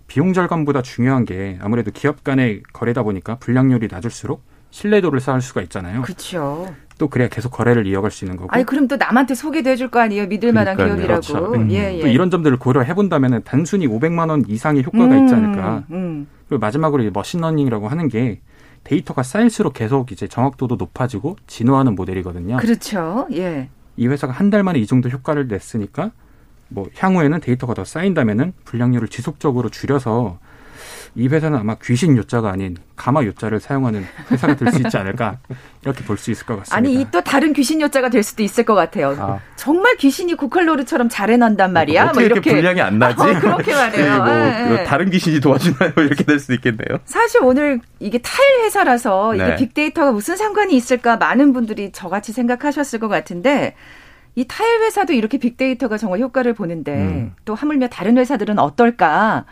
비용 0.07 0.33
절감보다 0.33 0.83
중요한 0.83 1.25
게 1.25 1.59
아무래도 1.61 1.91
기업 1.91 2.23
간의 2.23 2.63
거래다 2.73 3.03
보니까 3.03 3.37
불량률이 3.37 3.89
낮을수록 3.91 4.43
신뢰도를 4.81 5.21
쌓을 5.21 5.41
수가 5.41 5.63
있잖아요. 5.63 6.03
그렇죠. 6.03 6.75
또 6.99 7.09
그래야 7.09 7.29
계속 7.29 7.51
거래를 7.51 7.87
이어갈 7.87 8.11
수 8.11 8.25
있는 8.25 8.37
거고. 8.37 8.51
아니 8.53 8.65
그럼 8.65 8.89
또 8.89 8.97
남한테 8.97 9.35
소개도 9.35 9.71
해줄 9.71 9.91
거 9.91 10.01
아니에요? 10.01 10.27
믿을 10.27 10.53
만한 10.53 10.77
기업이라고. 10.77 11.07
그렇죠. 11.07 11.55
음. 11.55 11.71
예, 11.71 11.95
예. 11.97 12.01
또 12.03 12.07
이런 12.09 12.31
점들을 12.31 12.59
고려해 12.59 12.95
본다면은 12.95 13.43
단순히 13.45 13.87
500만 13.89 14.29
원 14.29 14.45
이상의 14.47 14.85
효과가 14.85 15.05
음, 15.15 15.23
있지 15.25 15.35
않을까. 15.35 15.85
음. 15.91 16.27
그리고 16.49 16.61
마지막으로 16.61 17.11
머신러닝이라고 17.11 17.89
하는 17.89 18.09
게 18.09 18.41
데이터가 18.85 19.23
쌓일수록 19.23 19.73
계속 19.73 20.13
이제 20.13 20.29
정확도도 20.29 20.77
높아지고 20.77 21.37
진화하는 21.47 21.95
모델이거든요. 21.95 22.59
그렇죠. 22.59 23.27
예. 23.33 23.69
이 23.97 24.07
회사가 24.07 24.33
한 24.35 24.51
달 24.51 24.63
만에 24.63 24.79
이 24.79 24.87
정도 24.87 25.09
효과를 25.09 25.49
냈으니까 25.49 26.11
뭐 26.69 26.87
향후에는 26.99 27.41
데이터가 27.41 27.73
더 27.75 27.85
쌓인다면은 27.85 28.53
불량률을 28.65 29.09
지속적으로 29.09 29.71
줄여서 29.71 30.39
이 31.19 31.29
회사는 31.29 31.59
아마 31.59 31.77
귀신 31.83 32.17
요자가 32.17 32.51
아닌 32.51 32.77
가마 32.95 33.25
요자를 33.25 33.59
사용하는 33.59 34.05
회사가 34.31 34.55
될 34.57 34.71
수 34.71 34.81
있지 34.83 34.97
않을까 34.99 35.39
이렇게 35.83 36.05
볼 36.05 36.19
수 36.19 36.31
있을 36.31 36.45
것 36.45 36.57
같습니다. 36.59 36.77
아니 36.77 36.93
이 37.01 37.07
또 37.11 37.23
다른 37.23 37.53
귀신 37.55 37.81
요자가 37.81 38.11
될 38.11 38.23
수도 38.23 38.43
있을 38.43 38.65
것 38.65 38.75
같아요. 38.75 39.17
아. 39.19 39.41
정말 39.57 39.97
귀신이 39.97 40.35
고칼로르처럼 40.35 41.09
잘해난단 41.09 41.73
말이야. 41.73 42.05
어떻게 42.05 42.15
뭐 42.21 42.23
이렇게 42.25 42.53
분량이 42.53 42.81
안 42.83 42.99
나지? 42.99 43.23
어, 43.23 43.41
그렇게 43.41 43.73
말해요. 43.75 44.17
뭐 44.19 44.27
네. 44.77 44.85
다른 44.85 45.09
귀신이 45.11 45.41
도와주나요? 45.41 45.93
이렇게 45.97 46.25
될 46.25 46.39
수도 46.39 46.53
있겠네요. 46.55 46.99
사실 47.07 47.43
오늘 47.43 47.81
이게 47.99 48.19
타일 48.19 48.65
회사라서 48.65 49.35
이게 49.37 49.45
네. 49.47 49.57
빅데이터가 49.57 50.13
무슨 50.13 50.37
상관이 50.37 50.75
있을까 50.77 51.17
많은 51.17 51.53
분들이 51.55 51.93
저같이 51.93 52.33
생각하셨을 52.33 52.99
것 52.99 53.09
같은데 53.09 53.75
이 54.35 54.45
타일 54.47 54.83
회사도 54.83 55.15
이렇게 55.15 55.39
빅데이터가 55.39 55.97
정말 55.97 56.21
효과를 56.21 56.53
보는데 56.53 56.93
음. 56.95 57.35
또 57.47 57.55
하물며 57.55 57.89
다른 57.89 58.19
회사들은 58.19 58.59
어떨까? 58.59 59.47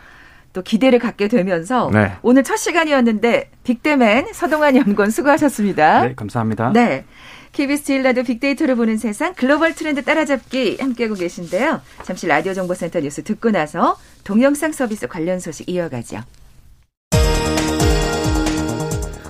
또 0.55 0.61
기대를 0.61 0.99
갖게 0.99 1.27
되면서 1.27 1.91
네. 1.93 2.13
오늘 2.21 2.43
첫 2.43 2.55
시간이었는데 2.55 3.51
빅데맨 3.65 4.27
서동환 4.33 4.77
연구원 4.77 5.11
수고하셨습니다. 5.11 6.07
네, 6.07 6.15
감사합니다. 6.15 6.71
네. 6.73 7.03
KBS 7.51 7.83
제일 7.83 8.03
라디오 8.03 8.23
빅데이터를 8.23 8.75
보는 8.75 8.97
세상 8.97 9.33
글로벌 9.33 9.75
트렌드 9.75 10.01
따라잡기 10.03 10.77
함께하고 10.79 11.15
계신데요. 11.15 11.81
잠시 12.03 12.27
라디오 12.27 12.53
정보센터 12.53 13.01
뉴스 13.01 13.21
듣고 13.23 13.51
나서 13.51 13.97
동영상 14.23 14.71
서비스 14.71 15.07
관련 15.07 15.39
소식 15.39 15.69
이어가죠. 15.69 16.19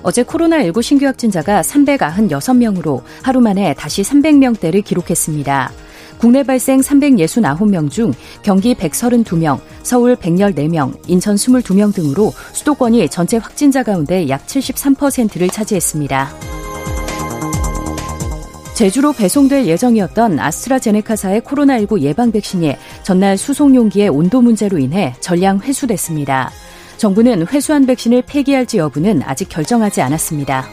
어제 0.02 0.22
코로나19 0.22 0.82
신규 0.82 1.06
확진자가 1.06 1.62
396명으로 1.62 3.02
하루 3.22 3.40
만에 3.40 3.74
다시 3.74 4.02
300명대를 4.02 4.84
기록했습니다. 4.84 5.72
국내 6.18 6.42
발생 6.42 6.80
369명 6.80 7.90
중 7.90 8.12
경기 8.42 8.74
132명, 8.74 9.60
서울 9.82 10.16
114명, 10.16 10.94
인천 11.06 11.36
22명 11.36 11.94
등으로 11.94 12.32
수도권이 12.52 13.08
전체 13.08 13.36
확진자 13.36 13.82
가운데 13.82 14.28
약 14.28 14.46
73%를 14.46 15.48
차지했습니다. 15.48 16.28
제주로 18.76 19.14
배송될 19.14 19.66
예정이었던 19.66 20.38
아스트라제네카사의 20.38 21.40
코로나19 21.40 22.02
예방 22.02 22.30
백신이 22.30 22.76
전날 23.02 23.38
수송 23.38 23.74
용기의 23.74 24.10
온도 24.10 24.42
문제로 24.42 24.76
인해 24.76 25.14
전량 25.20 25.60
회수됐습니다. 25.60 26.50
정부는 26.98 27.46
회수한 27.46 27.86
백신을 27.86 28.24
폐기할지 28.26 28.76
여부는 28.76 29.22
아직 29.24 29.48
결정하지 29.48 30.02
않았습니다. 30.02 30.66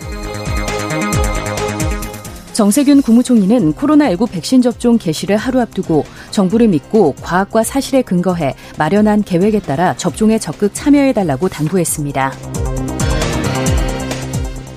정세균 2.54 3.02
국무총리는 3.02 3.74
코로나19 3.74 4.30
백신 4.30 4.62
접종 4.62 5.00
개시를 5.00 5.38
하루 5.38 5.60
앞두고 5.60 6.06
정부를 6.30 6.68
믿고 6.68 7.16
과학과 7.22 7.64
사실에 7.64 8.04
근거해 8.04 8.56
마련한 8.78 9.24
계획에 9.24 9.60
따라 9.60 9.96
접종에 9.98 10.38
적극 10.38 10.72
참여해달라고 10.74 11.50
당부했습니다. 11.50 12.32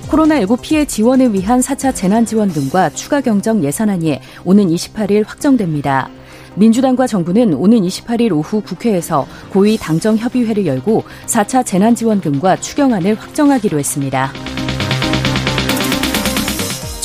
코로나19 0.09 0.61
피해 0.61 0.85
지원을 0.85 1.33
위한 1.33 1.59
4차 1.59 1.93
재난지원금과 1.93 2.91
추가 2.91 3.21
경정 3.21 3.63
예산안이 3.63 4.19
오는 4.43 4.67
28일 4.67 5.27
확정됩니다. 5.27 6.09
민주당과 6.55 7.05
정부는 7.05 7.53
오는 7.53 7.79
28일 7.79 8.31
오후 8.31 8.61
국회에서 8.61 9.27
고위 9.51 9.77
당정협의회를 9.77 10.65
열고 10.65 11.03
4차 11.27 11.63
재난지원금과 11.63 12.55
추경안을 12.55 13.13
확정하기로 13.15 13.77
했습니다. 13.77 14.33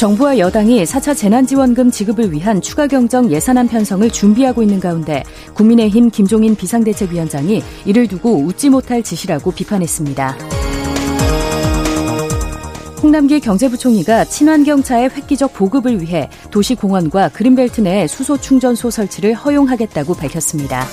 정부와 0.02 0.38
여당이 0.38 0.82
4차 0.82 1.16
재난지원금 1.16 1.92
지급을 1.92 2.32
위한 2.32 2.60
추가 2.60 2.88
경정 2.88 3.30
예산안 3.30 3.68
편성을 3.68 4.10
준비하고 4.10 4.60
있는 4.60 4.80
가운데 4.80 5.22
국민의힘 5.54 6.10
김종인 6.10 6.56
비상대책위원장이 6.56 7.62
이를 7.84 8.08
두고 8.08 8.38
웃지 8.38 8.68
못할 8.68 9.04
짓이라고 9.04 9.52
비판했습니다. 9.52 10.36
홍남기 13.00 13.38
경제부총리가 13.38 14.24
친환경차의 14.24 15.10
획기적 15.10 15.54
보급을 15.54 16.02
위해 16.02 16.28
도시공원과 16.50 17.28
그린벨트 17.28 17.82
내 17.82 18.08
수소 18.08 18.38
충전소 18.38 18.90
설치를 18.90 19.34
허용하겠다고 19.34 20.14
밝혔습니다. 20.14 20.84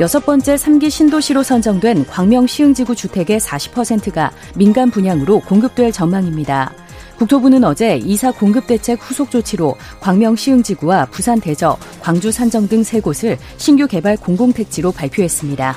여섯 0.00 0.24
번째 0.24 0.54
3기 0.54 0.88
신도시로 0.88 1.42
선정된 1.42 2.06
광명 2.06 2.46
시흥지구 2.46 2.96
주택의 2.96 3.38
40%가 3.38 4.32
민간 4.56 4.90
분양으로 4.90 5.40
공급될 5.40 5.92
전망입니다. 5.92 6.72
국토부는 7.18 7.64
어제 7.64 7.98
이사 7.98 8.32
공급 8.32 8.66
대책 8.66 8.98
후속 8.98 9.30
조치로 9.30 9.76
광명 10.00 10.36
시흥지구와 10.36 11.04
부산 11.10 11.38
대저, 11.38 11.76
광주 12.00 12.32
산정 12.32 12.66
등 12.66 12.82
세 12.82 12.98
곳을 13.00 13.36
신규 13.58 13.86
개발 13.86 14.16
공공택지로 14.16 14.90
발표했습니다. 14.92 15.76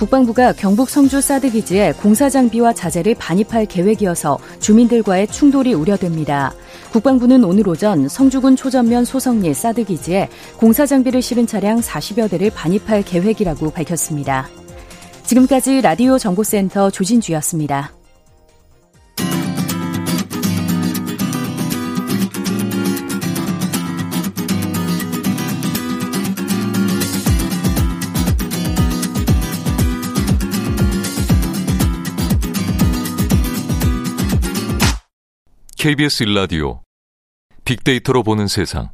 국방부가 0.00 0.54
경북 0.54 0.88
성주 0.88 1.20
사드 1.20 1.50
기지에 1.50 1.92
공사 1.92 2.30
장비와 2.30 2.72
자재를 2.72 3.14
반입할 3.16 3.66
계획이어서 3.66 4.38
주민들과의 4.58 5.26
충돌이 5.26 5.74
우려됩니다. 5.74 6.54
국방부는 6.90 7.44
오늘 7.44 7.68
오전 7.68 8.08
성주군 8.08 8.56
초전면 8.56 9.04
소성리 9.04 9.52
사드 9.52 9.84
기지에 9.84 10.30
공사 10.56 10.86
장비를 10.86 11.20
실은 11.20 11.46
차량 11.46 11.80
40여 11.80 12.30
대를 12.30 12.48
반입할 12.48 13.02
계획이라고 13.02 13.72
밝혔습니다. 13.72 14.48
지금까지 15.24 15.82
라디오 15.82 16.16
정보센터 16.16 16.90
조진주였습니다. 16.90 17.99
KBS 35.80 36.24
일라디오 36.24 36.82
빅데이터로 37.64 38.22
보는 38.22 38.48
세상. 38.48 38.90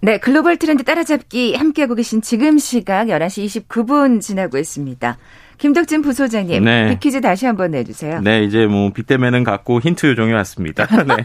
네, 0.00 0.18
글로벌 0.18 0.56
트렌드 0.56 0.82
따라잡기 0.82 1.54
함께하고 1.54 1.94
계신 1.94 2.22
지금 2.22 2.58
시각 2.58 3.06
11시 3.06 3.68
29분 3.68 4.20
지나고 4.20 4.58
있습니다. 4.58 5.16
김덕진 5.58 6.02
부소장님, 6.02 6.64
네. 6.64 6.88
빅퀴즈 6.90 7.20
다시 7.20 7.44
한번 7.44 7.72
내주세요. 7.72 8.20
네, 8.20 8.44
이제 8.44 8.66
뭐 8.66 8.92
빅대면은 8.92 9.42
갖고 9.42 9.80
힌트 9.80 10.06
요정이 10.06 10.32
왔습니다. 10.32 10.86
네. 11.04 11.16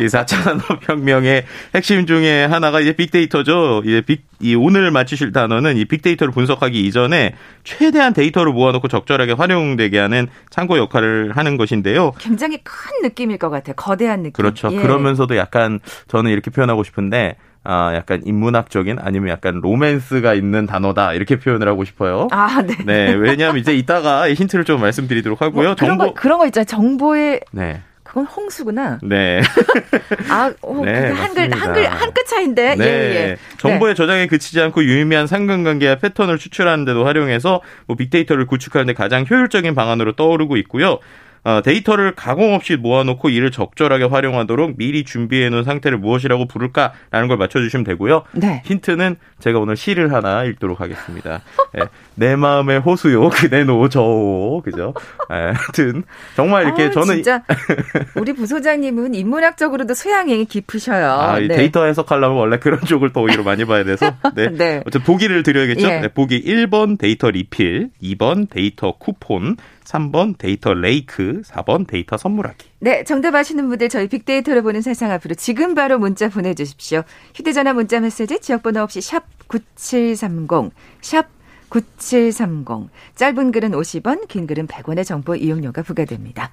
이 0.00 0.06
4차 0.06 0.42
산업혁명의 0.42 1.44
핵심 1.74 2.06
중에 2.06 2.44
하나가 2.44 2.80
이제 2.80 2.92
빅데이터죠. 2.92 3.82
이제 3.84 4.00
빅, 4.00 4.24
이 4.40 4.56
오늘 4.56 4.90
맞추실 4.90 5.32
단어는 5.32 5.76
이 5.76 5.84
빅데이터를 5.84 6.32
분석하기 6.32 6.86
이전에 6.86 7.34
최대한 7.62 8.12
데이터를 8.12 8.52
모아놓고 8.52 8.88
적절하게 8.88 9.32
활용되게 9.32 9.98
하는 9.98 10.26
참고 10.50 10.76
역할을 10.76 11.36
하는 11.36 11.56
것인데요. 11.56 12.12
굉장히 12.18 12.58
큰 12.64 13.02
느낌일 13.02 13.38
것 13.38 13.48
같아요. 13.48 13.74
거대한 13.76 14.20
느낌. 14.20 14.32
그렇죠. 14.32 14.70
예. 14.72 14.76
그러면서도 14.80 15.36
약간 15.36 15.78
저는 16.08 16.32
이렇게 16.32 16.50
표현하고 16.50 16.82
싶은데 16.82 17.36
아, 17.70 17.92
약간 17.94 18.22
인문학적인 18.24 18.96
아니면 18.98 19.28
약간 19.28 19.60
로맨스가 19.62 20.32
있는 20.32 20.64
단어다 20.64 21.12
이렇게 21.12 21.38
표현을 21.38 21.68
하고 21.68 21.84
싶어요. 21.84 22.26
아, 22.30 22.62
네. 22.62 22.76
네, 22.86 23.12
왜냐하면 23.12 23.60
이제 23.60 23.74
이따가 23.76 24.26
힌트를 24.32 24.64
좀 24.64 24.80
말씀드리도록 24.80 25.42
하고요. 25.42 25.66
뭐 25.68 25.74
그런 25.74 25.90
정보 25.98 26.06
거, 26.06 26.14
그런 26.14 26.38
거 26.38 26.46
있잖아요. 26.46 26.64
정보의 26.64 27.40
네. 27.52 27.82
그건 28.02 28.24
홍수구나. 28.24 28.98
네. 29.02 29.42
아, 30.30 30.50
오, 30.62 30.82
네, 30.82 31.10
한글 31.10 31.52
한글 31.52 31.84
한 31.86 32.08
끗 32.14 32.24
차인데. 32.26 32.76
네. 32.76 32.84
예, 32.86 32.88
예. 32.88 33.36
정보의 33.58 33.92
네. 33.92 33.96
저장에 33.96 34.26
그치지 34.28 34.58
않고 34.62 34.82
유의미한 34.84 35.26
상관관계와 35.26 35.96
패턴을 35.96 36.38
추출하는 36.38 36.86
데도 36.86 37.04
활용해서 37.04 37.60
뭐 37.86 37.96
빅데이터를 37.96 38.46
구축하는 38.46 38.86
데 38.86 38.92
가장 38.94 39.26
효율적인 39.28 39.74
방안으로 39.74 40.12
떠오르고 40.12 40.56
있고요. 40.56 41.00
어, 41.44 41.60
데이터를 41.62 42.14
가공 42.14 42.54
없이 42.54 42.76
모아놓고 42.76 43.30
이를 43.30 43.50
적절하게 43.50 44.04
활용하도록 44.04 44.76
미리 44.76 45.04
준비해 45.04 45.48
놓은 45.48 45.64
상태를 45.64 45.98
무엇이라고 45.98 46.46
부를까라는 46.46 47.28
걸 47.28 47.36
맞춰주시면 47.36 47.84
되고요. 47.84 48.24
네. 48.32 48.62
힌트는 48.64 49.16
제가 49.38 49.58
오늘 49.58 49.76
시를 49.76 50.12
하나 50.12 50.44
읽도록 50.44 50.80
하겠습니다. 50.80 51.42
네. 51.72 51.84
내 52.14 52.36
마음은 52.36 52.80
호수요 52.80 53.28
그대 53.30 53.64
노 53.64 53.91
저어 53.91 54.60
그죠? 54.64 54.94
네. 55.30 55.52
하여튼 55.52 56.02
정말 56.34 56.64
이렇게 56.64 56.84
아, 56.84 56.90
저는 56.90 57.14
진짜 57.16 57.42
우리 58.16 58.32
부소장님은 58.32 59.14
인문학적으로도 59.14 59.94
소양이 59.94 60.44
깊으셔요. 60.44 61.10
아, 61.10 61.38
네. 61.38 61.48
데이터 61.48 61.84
해석하려면 61.84 62.36
원래 62.36 62.58
그런 62.58 62.80
쪽을 62.80 63.12
더 63.12 63.20
오히려 63.20 63.42
많이 63.42 63.64
봐야 63.64 63.84
돼서 63.84 64.12
네. 64.34 64.48
네. 64.50 64.82
어쨌든 64.86 65.02
보기를 65.02 65.42
드려야겠죠. 65.42 65.86
예. 65.88 66.00
네, 66.00 66.08
보기 66.08 66.42
1번 66.44 66.98
데이터 66.98 67.30
리필, 67.30 67.90
2번 68.02 68.48
데이터 68.50 68.92
쿠폰, 68.98 69.56
3번 69.88 70.36
데이터 70.36 70.74
레이크, 70.74 71.40
4번 71.46 71.86
데이터 71.86 72.18
선물하기. 72.18 72.68
네, 72.80 73.04
정답 73.04 73.34
아시는 73.34 73.68
분들 73.68 73.88
저희 73.88 74.06
빅데이터를 74.06 74.62
보는 74.62 74.82
세상 74.82 75.10
앞으로 75.12 75.34
지금 75.34 75.74
바로 75.74 75.98
문자 75.98 76.28
보내주십시오. 76.28 77.02
휴대전화 77.34 77.72
문자 77.72 77.98
메시지 77.98 78.38
지역번호 78.38 78.82
없이 78.82 79.00
샵 79.00 79.24
9730, 79.48 80.72
샵 81.00 81.26
9730. 81.70 82.90
짧은 83.14 83.52
글은 83.52 83.70
50원, 83.70 84.28
긴 84.28 84.46
글은 84.46 84.66
100원의 84.66 85.06
정보 85.06 85.34
이용료가 85.34 85.82
부과됩니다. 85.82 86.50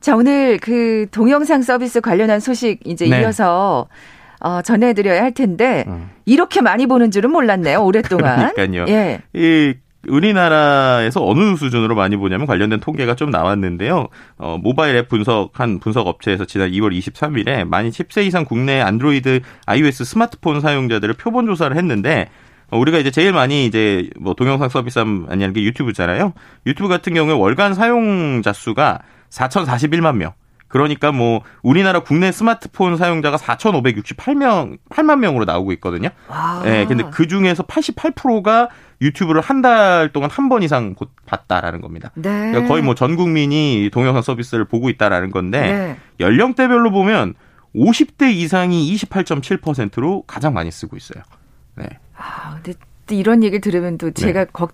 자, 0.00 0.16
오늘 0.16 0.58
그 0.58 1.06
동영상 1.12 1.62
서비스 1.62 2.00
관련한 2.00 2.40
소식 2.40 2.80
이제 2.84 3.08
네. 3.08 3.20
이어서 3.20 3.86
어, 4.40 4.60
전해드려야 4.62 5.22
할 5.22 5.32
텐데, 5.32 5.84
음. 5.86 6.10
이렇게 6.26 6.60
많이 6.60 6.86
보는 6.86 7.10
줄은 7.10 7.30
몰랐네요, 7.30 7.82
오랫동안. 7.82 8.52
그러니까요. 8.54 8.86
예. 8.88 9.22
이 9.32 9.74
우리나라에서 10.08 11.26
어느 11.26 11.56
수준으로 11.56 11.94
많이 11.94 12.16
보냐면 12.16 12.46
관련된 12.46 12.80
통계가 12.80 13.14
좀 13.14 13.30
나왔는데요. 13.30 14.08
어, 14.38 14.58
모바일 14.60 14.96
앱 14.96 15.08
분석한 15.08 15.80
분석 15.80 16.06
업체에서 16.06 16.44
지난 16.44 16.70
2월 16.70 16.96
23일에 16.96 17.64
만인 17.64 17.90
10세 17.90 18.26
이상 18.26 18.44
국내 18.44 18.80
안드로이드 18.80 19.40
iOS 19.66 20.04
스마트폰 20.04 20.60
사용자들을 20.60 21.14
표본 21.14 21.46
조사를 21.46 21.76
했는데 21.76 22.28
어, 22.70 22.78
우리가 22.78 22.98
이제 22.98 23.10
제일 23.10 23.32
많이 23.32 23.66
이제 23.66 24.10
뭐 24.18 24.34
동영상 24.34 24.68
서비스 24.68 24.98
아니하는 24.98 25.52
게 25.52 25.62
유튜브잖아요. 25.62 26.32
유튜브 26.66 26.88
같은 26.88 27.14
경우에 27.14 27.34
월간 27.34 27.74
사용자 27.74 28.52
수가 28.52 29.00
4,041만 29.30 30.16
명. 30.16 30.32
그러니까 30.68 31.12
뭐 31.12 31.42
우리나라 31.62 32.00
국내 32.00 32.32
스마트폰 32.32 32.96
사용자가 32.96 33.36
4,568명 33.36 34.78
8만 34.90 35.20
명으로 35.20 35.44
나오고 35.44 35.72
있거든요. 35.72 36.08
와. 36.28 36.60
네, 36.64 36.86
근데 36.86 37.04
그 37.12 37.28
중에서 37.28 37.62
88%가 37.62 38.68
유튜브를 39.00 39.40
한 39.42 39.62
달 39.62 40.10
동안 40.12 40.30
한 40.30 40.48
번 40.48 40.62
이상 40.62 40.94
곧 40.94 41.10
봤다라는 41.26 41.80
겁니다. 41.80 42.10
네. 42.14 42.22
그러니까 42.50 42.66
거의 42.68 42.82
뭐 42.82 42.94
전 42.94 43.16
국민이 43.16 43.90
동영상 43.92 44.22
서비스를 44.22 44.64
보고 44.64 44.88
있다라는 44.88 45.30
건데 45.30 45.60
네. 45.60 45.96
연령대별로 46.20 46.90
보면 46.90 47.34
50대 47.74 48.32
이상이 48.32 48.94
28.7%로 48.94 50.22
가장 50.26 50.54
많이 50.54 50.70
쓰고 50.70 50.96
있어요. 50.96 51.22
네. 51.74 51.86
아, 52.16 52.58
근데 52.62 52.78
이런 53.10 53.42
얘기를 53.44 53.60
들으면 53.60 53.98
또 53.98 54.10
제가 54.12 54.44
네. 54.44 54.50
거, 54.52 54.68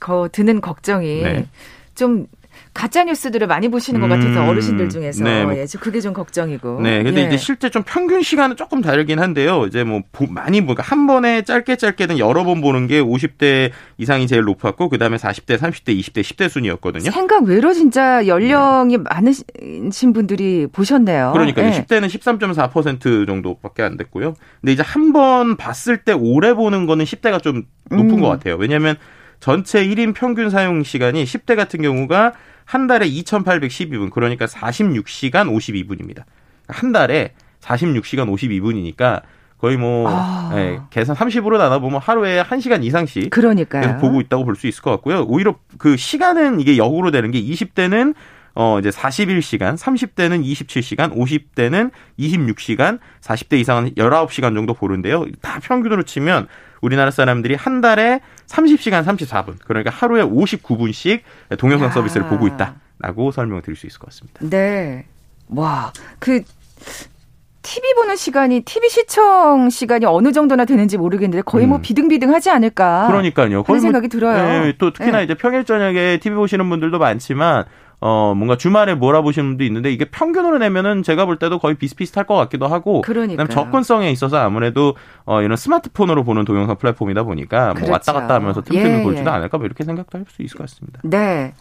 거 0.00 0.28
드는 0.32 0.60
걱정이 0.62 1.22
네. 1.22 1.46
좀 1.94 2.26
가짜 2.74 3.04
뉴스들을 3.04 3.46
많이 3.46 3.68
보시는 3.68 4.00
것 4.00 4.08
같아서 4.08 4.42
음, 4.42 4.48
어르신들 4.48 4.88
중에서 4.88 5.24
네, 5.24 5.44
뭐. 5.44 5.56
예, 5.56 5.66
그게 5.80 6.00
좀 6.00 6.12
걱정이고. 6.12 6.80
네, 6.82 7.02
근데 7.02 7.22
예. 7.22 7.26
이제 7.26 7.36
실제 7.36 7.70
좀 7.70 7.82
평균 7.84 8.22
시간은 8.22 8.56
조금 8.56 8.80
다르긴 8.80 9.18
한데요. 9.18 9.64
이제 9.66 9.84
뭐 9.84 10.02
많이 10.30 10.60
보니까 10.64 10.82
한 10.82 11.06
번에 11.06 11.42
짧게 11.42 11.76
짧게는 11.76 12.18
여러 12.18 12.44
번 12.44 12.60
보는 12.60 12.86
게 12.86 13.00
50대 13.00 13.70
이상이 13.98 14.26
제일 14.26 14.42
높았고 14.42 14.88
그다음에 14.88 15.16
40대, 15.16 15.58
30대, 15.58 15.98
20대, 15.98 16.20
10대 16.22 16.48
순이었거든요. 16.48 17.10
생각 17.10 17.44
외로 17.44 17.72
진짜 17.72 18.26
연령이 18.26 18.96
네. 18.98 19.02
많으신 19.10 20.12
분들이 20.12 20.66
보셨네요. 20.72 21.30
그러니까 21.32 21.64
예. 21.64 21.70
10대는 21.70 22.06
13.4% 22.06 23.26
정도밖에 23.26 23.82
안 23.82 23.96
됐고요. 23.96 24.34
근데 24.60 24.72
이제 24.72 24.82
한 24.82 25.08
번 25.12 25.56
봤을 25.56 25.96
때 26.04 26.12
오래 26.12 26.52
보는 26.52 26.84
거는 26.86 27.06
10대가 27.06 27.42
좀 27.42 27.62
높은 27.90 28.10
음. 28.10 28.20
것 28.20 28.28
같아요. 28.28 28.56
왜냐하면 28.56 28.96
전체 29.40 29.86
1인 29.86 30.14
평균 30.14 30.50
사용 30.50 30.82
시간이 30.82 31.24
10대 31.24 31.56
같은 31.56 31.80
경우가 31.82 32.32
한 32.64 32.86
달에 32.86 33.08
2,812분, 33.08 34.10
그러니까 34.10 34.46
46시간 34.46 35.48
52분입니다. 35.50 36.24
한 36.68 36.92
달에 36.92 37.32
46시간 37.60 38.28
52분이니까 38.30 39.22
거의 39.58 39.76
뭐 39.76 40.06
아. 40.08 40.50
예, 40.54 40.78
계산 40.90 41.16
30으로 41.16 41.58
나눠 41.58 41.80
보면 41.80 42.00
하루에 42.00 42.42
1시간 42.42 42.84
이상씩 42.84 43.30
그러니까요. 43.30 43.98
보고 43.98 44.20
있다고 44.20 44.44
볼 44.44 44.54
수 44.54 44.66
있을 44.66 44.82
것 44.82 44.90
같고요. 44.92 45.24
오히려 45.26 45.56
그 45.78 45.96
시간은 45.96 46.60
이게 46.60 46.76
역으로 46.76 47.10
되는 47.10 47.30
게 47.30 47.42
20대는 47.42 48.14
어 48.60 48.80
이제 48.80 48.90
41시간, 48.90 49.78
30대는 49.78 50.42
27시간, 50.44 51.14
50대는 51.14 51.92
26시간, 52.18 52.98
40대 53.20 53.56
이상은 53.60 53.94
19시간 53.94 54.52
정도 54.56 54.74
보는데요. 54.74 55.26
다 55.40 55.60
평균으로 55.62 56.02
치면 56.02 56.48
우리나라 56.80 57.12
사람들이 57.12 57.54
한 57.54 57.80
달에 57.80 58.20
30시간 58.48 59.04
34분, 59.04 59.58
그러니까 59.64 59.90
하루에 59.90 60.24
59분씩 60.24 61.20
동영상 61.56 61.90
야. 61.90 61.92
서비스를 61.92 62.26
보고 62.26 62.48
있다라고 62.48 63.30
설명을 63.30 63.62
드릴 63.62 63.76
수 63.76 63.86
있을 63.86 64.00
것 64.00 64.06
같습니다. 64.06 64.40
네. 64.40 65.06
와, 65.50 65.92
그 66.18 66.42
TV 67.62 67.94
보는 67.94 68.16
시간이 68.16 68.62
TV 68.62 68.88
시청 68.88 69.70
시간이 69.70 70.04
어느 70.06 70.32
정도나 70.32 70.64
되는지 70.64 70.96
모르겠는데 70.96 71.42
거의 71.42 71.66
뭐 71.66 71.78
음. 71.78 71.82
비등비등하지 71.82 72.50
않을까. 72.50 73.06
그러니까요. 73.06 73.62
그런 73.62 73.78
생각이 73.78 74.08
뭐, 74.08 74.08
들어요. 74.08 74.64
네, 74.64 74.72
또 74.78 74.92
특히나 74.92 75.18
네. 75.18 75.24
이제 75.24 75.34
평일 75.34 75.64
저녁에 75.64 76.18
TV 76.20 76.34
보시는 76.34 76.68
분들도 76.68 76.98
많지만 76.98 77.64
어, 78.00 78.32
뭔가 78.36 78.56
주말에 78.56 78.94
몰아보시는 78.94 79.50
분도 79.50 79.64
있는데 79.64 79.92
이게 79.92 80.04
평균으로 80.04 80.58
내면은 80.58 81.02
제가 81.02 81.26
볼 81.26 81.38
때도 81.38 81.58
거의 81.58 81.74
비슷비슷할 81.74 82.26
것 82.26 82.34
같기도 82.36 82.66
하고. 82.68 83.00
그러니까 83.02 83.46
접근성에 83.46 84.10
있어서 84.12 84.36
아무래도 84.38 84.94
어, 85.24 85.42
이런 85.42 85.56
스마트폰으로 85.56 86.22
보는 86.24 86.44
동영상 86.44 86.76
플랫폼이다 86.76 87.24
보니까 87.24 87.70
그렇죠. 87.74 87.86
뭐 87.86 87.92
왔다 87.92 88.12
갔다 88.12 88.34
하면서 88.34 88.60
틈틈이 88.62 89.00
예, 89.00 89.02
볼지도 89.02 89.28
예. 89.28 89.34
않을까 89.34 89.58
뭐 89.58 89.66
이렇게 89.66 89.84
생각도 89.84 90.18
할 90.18 90.24
수 90.28 90.42
있을 90.42 90.56
것 90.58 90.68
같습니다. 90.68 91.00
네. 91.04 91.54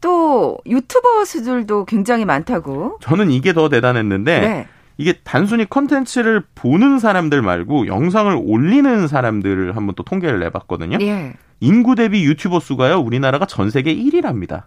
또 0.00 0.58
유튜버들도 0.66 1.84
굉장히 1.86 2.24
많다고. 2.24 2.98
저는 3.00 3.30
이게 3.30 3.52
더 3.52 3.68
대단했는데 3.68 4.40
네. 4.40 4.68
이게 4.98 5.14
단순히 5.24 5.68
컨텐츠를 5.68 6.44
보는 6.54 6.98
사람들 6.98 7.40
말고 7.42 7.86
영상을 7.86 8.38
올리는 8.44 9.08
사람들을 9.08 9.74
한번 9.76 9.94
또 9.94 10.02
통계를 10.02 10.38
내봤거든요. 10.40 10.98
예. 11.00 11.32
인구 11.60 11.94
대비 11.94 12.24
유튜버 12.24 12.60
수가요 12.60 12.98
우리나라가 12.98 13.46
전 13.46 13.70
세계 13.70 13.94
1위랍니다. 13.94 14.64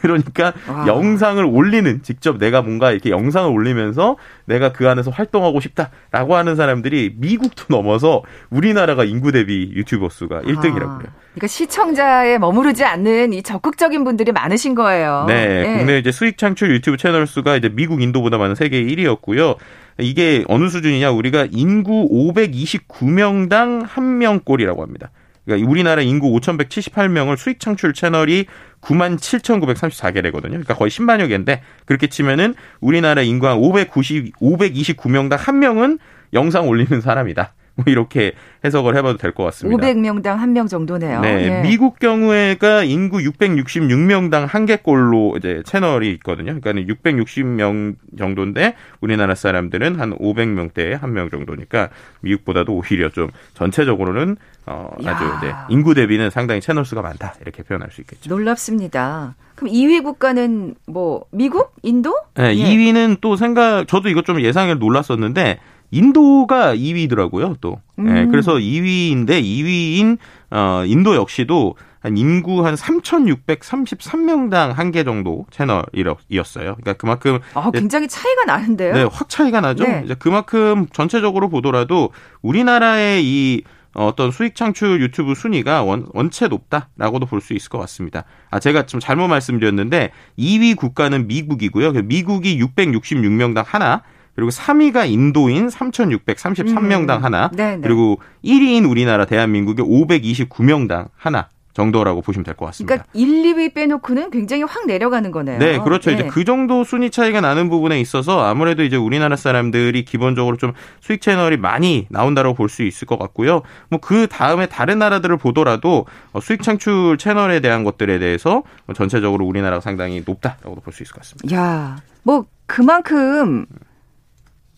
그러니까 0.00 0.52
와. 0.68 0.86
영상을 0.86 1.44
올리는 1.44 2.02
직접 2.02 2.38
내가 2.38 2.62
뭔가 2.62 2.90
이렇게 2.90 3.10
영상을 3.10 3.50
올리면서 3.50 4.16
내가 4.46 4.72
그 4.72 4.88
안에서 4.88 5.10
활동하고 5.10 5.60
싶다라고 5.60 6.36
하는 6.36 6.56
사람들이 6.56 7.14
미국도 7.16 7.64
넘어서 7.68 8.22
우리나라가 8.50 9.04
인구 9.04 9.32
대비 9.32 9.70
유튜버 9.74 10.08
수가 10.08 10.40
1등이라고요. 10.42 11.06
아. 11.06 11.22
그러니까 11.32 11.46
시청자에 11.46 12.38
머무르지 12.38 12.84
않는 12.84 13.32
이 13.32 13.42
적극적인 13.42 14.04
분들이 14.04 14.32
많으신 14.32 14.74
거예요. 14.74 15.24
네, 15.28 15.62
네. 15.62 15.76
국내 15.78 15.98
이제 15.98 16.10
수익 16.12 16.36
창출 16.36 16.72
유튜브 16.72 16.96
채널 16.96 17.26
수가 17.26 17.56
이제 17.56 17.68
미국 17.68 18.02
인도보다 18.02 18.38
많은 18.38 18.54
세계 18.54 18.82
1위였고요. 18.82 19.56
이게 19.98 20.44
어느 20.48 20.68
수준이냐? 20.68 21.10
우리가 21.10 21.48
인구 21.50 22.08
529명당 22.10 23.86
1명꼴이라고 23.86 24.80
합니다. 24.80 25.10
그러니까 25.44 25.68
우리나라 25.68 26.02
인구 26.02 26.28
5,178명을 26.28 27.36
수익 27.36 27.60
창출 27.60 27.94
채널이 27.94 28.46
9만 28.80 29.18
7,934개래거든요. 29.18 30.50
그러니까 30.50 30.74
거의 30.74 30.90
10만여 30.90 31.28
개인데 31.28 31.62
그렇게 31.84 32.06
치면은 32.06 32.54
우리나라 32.80 33.22
인구 33.22 33.48
한 33.48 33.56
590, 33.58 34.36
529명당 34.36 35.36
한 35.36 35.58
명은 35.58 35.98
영상 36.32 36.68
올리는 36.68 37.00
사람이다. 37.00 37.54
뭐 37.76 37.84
이렇게 37.88 38.32
해석을 38.64 38.94
해봐도 38.96 39.16
될 39.18 39.32
것 39.32 39.44
같습니다. 39.44 39.86
500명당 39.86 40.36
한 40.36 40.52
명 40.52 40.66
정도네요. 40.66 41.20
네, 41.20 41.48
네, 41.48 41.62
미국 41.62 41.98
경우에가 41.98 42.84
인구 42.84 43.18
666명당 43.18 44.46
한 44.46 44.66
개꼴로 44.66 45.36
이제 45.38 45.62
채널이 45.64 46.10
있거든요. 46.14 46.58
그러니까 46.60 46.94
660명 46.94 47.94
정도인데 48.18 48.74
우리나라 49.00 49.34
사람들은 49.34 49.98
한 49.98 50.16
500명대에 50.18 51.00
한 51.00 51.12
명 51.12 51.30
정도니까 51.30 51.88
미국보다도 52.20 52.74
오히려 52.74 53.08
좀 53.10 53.28
전체적으로는 53.54 54.36
어, 54.66 54.90
아주 55.04 55.24
네, 55.44 55.52
인구 55.70 55.94
대비는 55.94 56.30
상당히 56.30 56.60
채널 56.60 56.84
수가 56.84 57.02
많다 57.02 57.34
이렇게 57.40 57.62
표현할 57.62 57.90
수 57.90 58.00
있겠죠. 58.02 58.28
놀랍습니다. 58.30 59.34
그럼 59.56 59.72
2위 59.74 60.02
국가는 60.02 60.74
뭐 60.86 61.24
미국, 61.30 61.74
인도? 61.82 62.16
네, 62.34 62.54
예. 62.56 62.64
2위는 62.64 63.18
또 63.20 63.36
생각 63.36 63.86
저도 63.88 64.08
이것 64.08 64.24
좀 64.24 64.40
예상을 64.40 64.78
놀랐었는데 64.78 65.58
인도가 65.92 66.74
2위더라고요, 66.74 67.56
또. 67.60 67.80
예, 67.98 68.02
음. 68.02 68.14
네, 68.14 68.26
그래서 68.26 68.54
2위인데 68.54 69.42
2위인 69.42 70.18
어 70.50 70.82
인도 70.86 71.14
역시도 71.14 71.76
한 72.00 72.16
인구 72.16 72.66
한 72.66 72.74
3,633명당 72.74 74.72
한 74.74 74.90
개 74.92 75.04
정도 75.04 75.46
채널이었어요. 75.50 76.74
그러니까 76.74 76.92
그만큼 76.94 77.38
아, 77.54 77.70
굉장히 77.70 78.08
차이가 78.08 78.44
나는데요. 78.44 78.92
네, 78.94 79.02
확 79.10 79.28
차이가 79.28 79.60
나죠. 79.60 79.84
네. 79.84 80.02
이제 80.04 80.14
그만큼 80.18 80.86
전체적으로 80.92 81.48
보더라도 81.48 82.10
우리나라의 82.42 83.24
이 83.24 83.62
어떤 83.94 84.30
수익 84.30 84.54
창출 84.54 85.00
유튜브 85.02 85.34
순위가 85.34 85.82
원, 85.84 86.06
원체 86.14 86.48
높다라고도 86.48 87.26
볼 87.26 87.40
수 87.42 87.52
있을 87.52 87.68
것 87.68 87.78
같습니다. 87.78 88.24
아, 88.50 88.58
제가 88.58 88.86
좀 88.86 89.00
잘못 89.00 89.28
말씀드렸는데 89.28 90.10
2위 90.38 90.76
국가는 90.76 91.26
미국이고요. 91.26 91.92
미국이 92.04 92.58
666명당 92.58 93.64
하나, 93.66 94.02
그리고 94.34 94.50
3위가 94.50 95.08
인도인 95.10 95.68
3,633명당 95.68 97.18
음. 97.18 97.24
하나, 97.24 97.50
네 97.54 97.76
네. 97.76 97.80
그리고 97.82 98.18
1위인 98.44 98.88
우리나라 98.88 99.24
대한민국의 99.24 99.84
529명당 99.86 101.08
하나 101.16 101.48
정도라고 101.74 102.20
보시면 102.20 102.44
될 102.44 102.54
것 102.54 102.66
같습니다. 102.66 102.96
그러니까 102.96 103.08
1, 103.14 103.54
2위 103.54 103.72
빼놓고는 103.72 104.30
굉장히 104.30 104.62
확 104.62 104.84
내려가는 104.86 105.30
거네요. 105.30 105.58
네, 105.58 105.78
그렇죠. 105.78 106.10
네. 106.10 106.16
이제 106.16 106.26
그 106.26 106.44
정도 106.44 106.84
순위 106.84 107.08
차이가 107.10 107.40
나는 107.40 107.70
부분에 107.70 107.98
있어서 107.98 108.44
아무래도 108.44 108.82
이제 108.82 108.96
우리나라 108.96 109.36
사람들이 109.36 110.04
기본적으로 110.04 110.58
좀 110.58 110.74
수익 111.00 111.22
채널이 111.22 111.56
많이 111.56 112.06
나온다고 112.10 112.52
볼 112.52 112.68
수 112.68 112.82
있을 112.82 113.06
것 113.06 113.18
같고요. 113.18 113.62
뭐 113.88 114.00
그 114.02 114.26
다음에 114.26 114.66
다른 114.66 114.98
나라들을 114.98 115.38
보더라도 115.38 116.04
어, 116.34 116.40
수익 116.40 116.62
창출 116.62 117.16
채널에 117.16 117.60
대한 117.60 117.84
것들에 117.84 118.18
대해서 118.18 118.62
전체적으로 118.94 119.46
우리나라가 119.46 119.80
상당히 119.80 120.22
높다라고 120.26 120.76
볼수 120.82 121.02
있을 121.02 121.14
것 121.14 121.22
같습니다. 121.22 121.56
야, 121.56 121.96
뭐 122.22 122.44
그만큼 122.66 123.64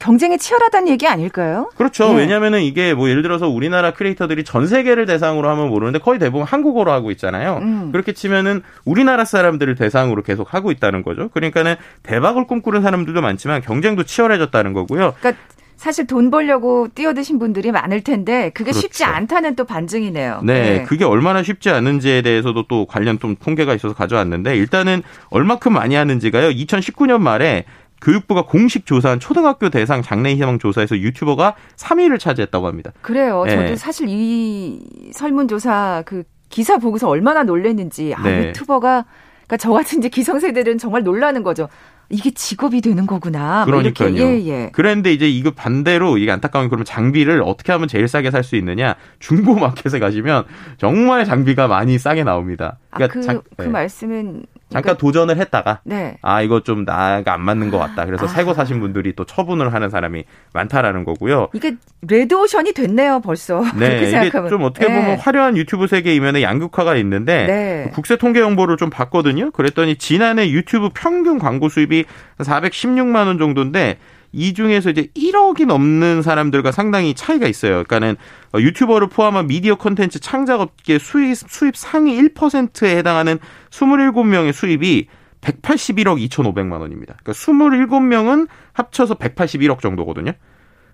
경쟁이 0.05 0.37
치열하다는 0.37 0.89
얘기 0.89 1.07
아닐까요? 1.07 1.71
그렇죠. 1.77 2.09
네. 2.13 2.19
왜냐하면은 2.19 2.61
이게 2.61 2.93
뭐 2.93 3.09
예를 3.09 3.23
들어서 3.23 3.49
우리나라 3.49 3.93
크리에이터들이 3.95 4.45
전 4.45 4.67
세계를 4.67 5.07
대상으로 5.07 5.49
하면 5.49 5.71
모르는데 5.71 5.99
거의 5.99 6.19
대부분 6.19 6.47
한국어로 6.47 6.93
하고 6.93 7.11
있잖아요. 7.13 7.61
음. 7.63 7.91
그렇게 7.91 8.13
치면은 8.13 8.63
우리나라 8.85 9.25
사람들을 9.25 9.75
대상으로 9.77 10.23
계속 10.23 10.53
하고 10.53 10.71
있다는 10.71 11.05
거죠. 11.05 11.31
그러니까는 11.31 11.77
대박을 12.03 12.47
꿈꾸는 12.47 12.83
사람들도 12.83 13.23
많지만 13.23 13.63
경쟁도 13.63 14.03
치열해졌다는 14.03 14.75
거고요. 14.75 15.15
그러니까 15.21 15.43
사실 15.77 16.07
돈 16.07 16.31
벌려고 16.31 16.89
뛰어드신 16.95 17.39
분들이 17.39 17.73
많을 17.73 18.03
텐데 18.03 18.51
그게 18.55 18.71
그렇죠. 18.71 18.81
쉽지 18.81 19.05
않다는 19.05 19.57
또 19.57 19.65
반증이네요. 19.65 20.41
네, 20.45 20.63
네, 20.63 20.83
그게 20.85 21.05
얼마나 21.05 21.43
쉽지 21.43 21.71
않은지에 21.71 22.23
대해서도 22.23 22.67
또 22.69 22.87
관련 22.87 23.19
좀 23.19 23.37
통계가 23.37 23.75
있어서 23.75 23.95
가져왔는데 23.95 24.57
일단은 24.57 25.03
얼마큼 25.31 25.73
많이 25.73 25.95
하는지가요. 25.95 26.51
2019년 26.51 27.21
말에 27.21 27.65
교육부가 28.01 28.43
공식 28.43 28.87
조사한 28.87 29.21
초등학교 29.21 29.71
대상 29.71 30.03
장래 30.03 30.35
희망 30.35 30.59
조사에서 30.59 30.99
유튜버가 30.99 31.55
3위를 31.77 32.19
차지했다고 32.19 32.67
합니다. 32.67 32.93
그래요. 33.01 33.45
네. 33.45 33.57
저도 33.57 33.77
사실 33.77 34.07
이 34.09 34.81
설문조사 35.13 36.03
그 36.07 36.25
기사 36.51 36.79
보고서 36.79 37.09
얼마나 37.09 37.43
놀랐는지 37.43 38.15
아, 38.15 38.23
네. 38.23 38.49
유튜버가 38.49 39.07
그러니까 39.47 39.57
저 39.59 39.73
같은 39.73 39.99
이제 39.99 40.09
기성세대들은 40.09 40.79
정말 40.79 41.03
놀라는 41.03 41.43
거죠. 41.43 41.69
이게 42.11 42.31
직업이 42.31 42.81
되는 42.83 43.07
거구나. 43.07 43.65
뭐 43.67 43.67
그러니까요. 43.67 44.17
예, 44.17 44.47
예. 44.47 44.71
그런데 44.73 45.13
이제 45.13 45.29
이거 45.29 45.51
반대로 45.53 46.19
이게 46.19 46.31
안타까운 46.31 46.69
그러면 46.69 46.85
장비를 46.85 47.43
어떻게 47.43 47.73
하면 47.73 47.89
제일 47.89 48.07
싸게 48.09 48.31
살 48.31 48.45
수 48.45 48.57
있느냐? 48.57 48.95
중고 49.21 49.55
마켓에 49.55 49.99
가시면 49.99 50.45
정말 50.77 51.25
장비가 51.25 51.67
많이 51.67 51.99
싸게 51.99 52.25
나옵니다. 52.25 52.79
그러니까 52.91 53.05
아, 53.05 53.21
그, 53.21 53.27
장, 53.27 53.43
그 53.57 53.63
네. 53.63 53.69
말씀은 53.69 54.45
잠깐 54.75 54.97
도전을 54.97 55.39
했다가 55.39 55.81
네. 55.85 56.19
아 56.21 56.43
이거 56.43 56.61
좀 56.61 56.85
나랑 56.85 57.33
안 57.33 57.41
맞는 57.41 57.71
것 57.71 57.79
같다. 57.79 58.05
그래서 58.05 58.27
아. 58.27 58.29
새거 58.29 58.55
사신 58.55 58.81
분들이 58.81 59.15
또 59.15 59.25
처분을 59.25 59.73
하는 59.73 59.89
사람이 59.89 60.25
많다라는 60.53 61.05
거고요. 61.05 61.49
이게 61.55 61.77
레드 62.03 62.35
오션이 62.35 62.73
됐네요 62.73 63.21
벌써. 63.21 63.63
네, 63.77 64.09
이게 64.09 64.31
좀 64.49 64.63
어떻게 64.63 64.87
보면 64.87 65.03
네. 65.03 65.15
화려한 65.17 65.57
유튜브 65.57 65.87
세계 65.87 66.15
이면에 66.15 66.43
양극화가 66.43 66.97
있는데 66.97 67.47
네. 67.47 67.91
국세 67.95 68.17
통계 68.17 68.41
정보를 68.41 68.77
좀 68.77 68.91
봤거든요. 68.91 69.51
그랬더니 69.53 69.97
지난해 69.97 70.51
유튜브 70.51 70.91
평균 70.93 71.39
광고 71.39 71.69
수입이 71.69 72.05
416만 72.39 73.27
원 73.27 73.39
정도인데 73.39 73.99
이 74.35 74.53
중에서 74.53 74.91
이제 74.91 75.09
1억이 75.15 75.67
넘는 75.67 76.23
사람들과 76.23 76.73
상당히 76.73 77.15
차이가 77.15 77.47
있어요. 77.47 77.85
그러니까는 77.85 78.17
어, 78.53 78.61
유튜버를 78.61 79.09
포함한 79.09 79.47
미디어 79.47 79.77
콘텐츠 79.77 80.19
창작업계 80.19 80.99
수입, 80.99 81.37
수입 81.37 81.77
상위 81.77 82.21
1%에 82.21 82.97
해당하는 82.97 83.39
27명의 83.71 84.53
수입이 84.53 85.07
181억 85.41 86.29
2,500만 86.29 86.81
원입니다. 86.81 87.17
그러니까 87.23 87.33
27명은 87.33 88.49
합쳐서 88.73 89.15
181억 89.15 89.81
정도거든요. 89.81 90.33